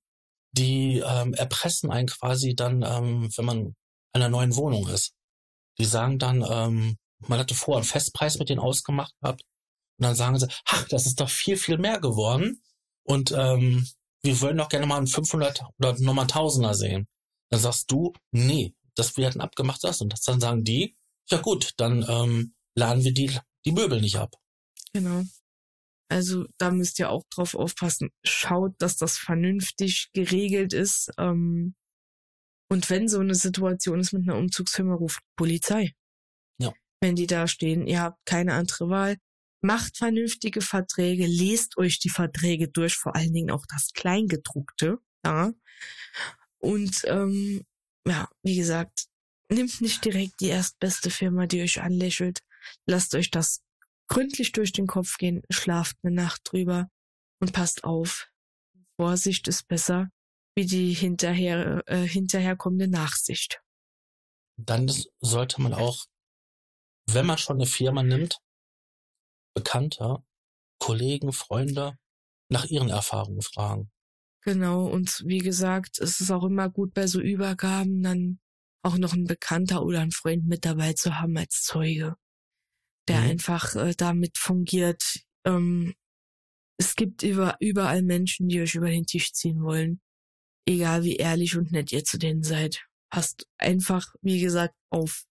[0.52, 3.76] die ähm, erpressen einen quasi dann, ähm, wenn man in
[4.14, 5.14] einer neuen Wohnung ist.
[5.80, 9.42] Die sagen dann, ähm, man hatte vorher einen Festpreis mit denen ausgemacht gehabt
[9.98, 12.62] und dann sagen sie, ach, das ist doch viel, viel mehr geworden
[13.04, 13.88] und ähm,
[14.24, 17.08] wir wollen doch gerne mal einen 500 oder nochmal einen Tausender sehen.
[17.50, 20.22] Dann sagst du, nee, das wir hatten abgemacht das und das.
[20.22, 20.98] Dann sagen die,
[21.30, 24.36] ja gut, dann ähm, laden wir die, die Möbel nicht ab.
[24.94, 25.24] Genau.
[26.10, 28.10] Also da müsst ihr auch drauf aufpassen.
[28.24, 31.12] Schaut, dass das vernünftig geregelt ist.
[31.18, 31.76] Ähm,
[32.70, 35.94] und wenn so eine Situation ist mit einer Umzugsfirma, ruft Polizei.
[36.60, 36.74] Ja.
[37.02, 39.18] Wenn die da stehen, ihr habt keine andere Wahl.
[39.62, 45.00] Macht vernünftige Verträge, lest euch die Verträge durch, vor allen Dingen auch das Kleingedruckte.
[45.26, 45.52] Ja.
[46.60, 47.64] Und ähm,
[48.08, 49.08] ja, wie gesagt,
[49.50, 52.40] nimmt nicht direkt die erstbeste Firma, die euch anlächelt.
[52.86, 53.62] Lasst euch das
[54.08, 56.90] gründlich durch den Kopf gehen, schlaft eine Nacht drüber
[57.40, 58.28] und passt auf.
[59.00, 60.10] Vorsicht ist besser
[60.56, 63.62] wie die hinterher, äh, hinterherkommende Nachsicht.
[64.60, 66.06] Dann sollte man auch,
[67.12, 68.40] wenn man schon eine Firma nimmt,
[69.58, 70.18] Bekannte,
[70.80, 71.98] Kollegen, Freunde
[72.50, 73.92] nach ihren Erfahrungen fragen.
[74.44, 78.40] Genau, und wie gesagt, es ist auch immer gut bei so Übergaben dann
[78.84, 82.16] auch noch ein Bekannter oder ein Freund mit dabei zu haben als Zeuge,
[83.08, 83.30] der mhm.
[83.32, 85.04] einfach äh, damit fungiert.
[85.46, 85.94] Ähm,
[86.80, 90.00] es gibt über, überall Menschen, die euch über den Tisch ziehen wollen
[90.68, 92.86] egal wie ehrlich und nett ihr zu denen seid.
[93.10, 95.26] Passt einfach, wie gesagt, auf.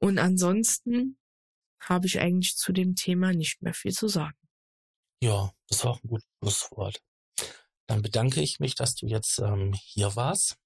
[0.00, 1.18] Und ansonsten
[1.80, 4.36] habe ich eigentlich zu dem Thema nicht mehr viel zu sagen.
[5.22, 7.02] Ja, das war auch ein gutes Schlusswort.
[7.86, 10.56] Dann bedanke ich mich, dass du jetzt ähm, hier warst.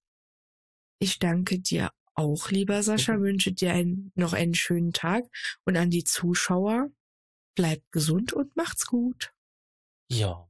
[1.00, 3.22] Ich danke dir auch, lieber Sascha, mhm.
[3.22, 5.24] wünsche dir ein, noch einen schönen Tag
[5.64, 6.90] und an die Zuschauer,
[7.56, 9.32] bleibt gesund und macht's gut.
[10.10, 10.48] Ja,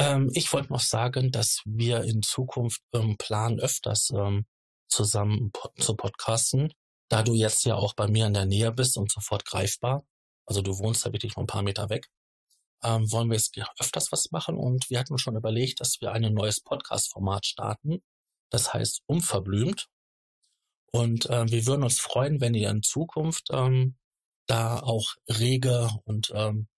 [0.00, 4.46] ähm, ich wollte noch sagen, dass wir in Zukunft ähm, planen, öfters ähm,
[4.88, 6.72] zusammen po zu podcasten,
[7.10, 10.04] da du jetzt ja auch bei mir in der Nähe bist und sofort greifbar.
[10.46, 12.08] Also du wohnst da wirklich noch ein paar Meter weg.
[12.82, 16.32] Ähm, wollen wir jetzt öfters was machen und wir hatten schon überlegt, dass wir ein
[16.32, 18.02] neues Podcast-Format starten.
[18.50, 19.88] Das heißt Unverblümt.
[20.92, 23.96] Und äh, wir würden uns freuen, wenn ihr in Zukunft ähm,
[24.46, 26.68] da auch rege und ähm,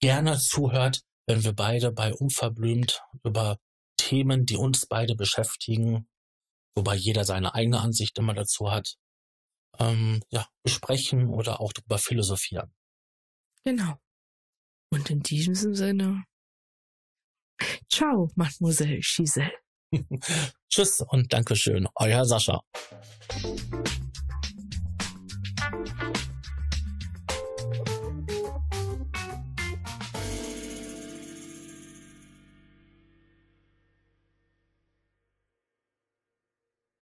[0.00, 3.58] gerne zuhört, wenn wir beide bei Unverblümt über
[3.96, 6.08] Themen, die uns beide beschäftigen,
[6.74, 8.96] wobei jeder seine eigene Ansicht immer dazu hat,
[9.78, 12.72] ähm, ja, besprechen oder auch darüber philosophieren.
[13.64, 13.98] Genau.
[14.90, 16.24] Und in diesem Sinne,
[17.90, 19.52] ciao, Mademoiselle Giselle.
[20.68, 22.62] Tschüss und Dankeschön, euer Sascha.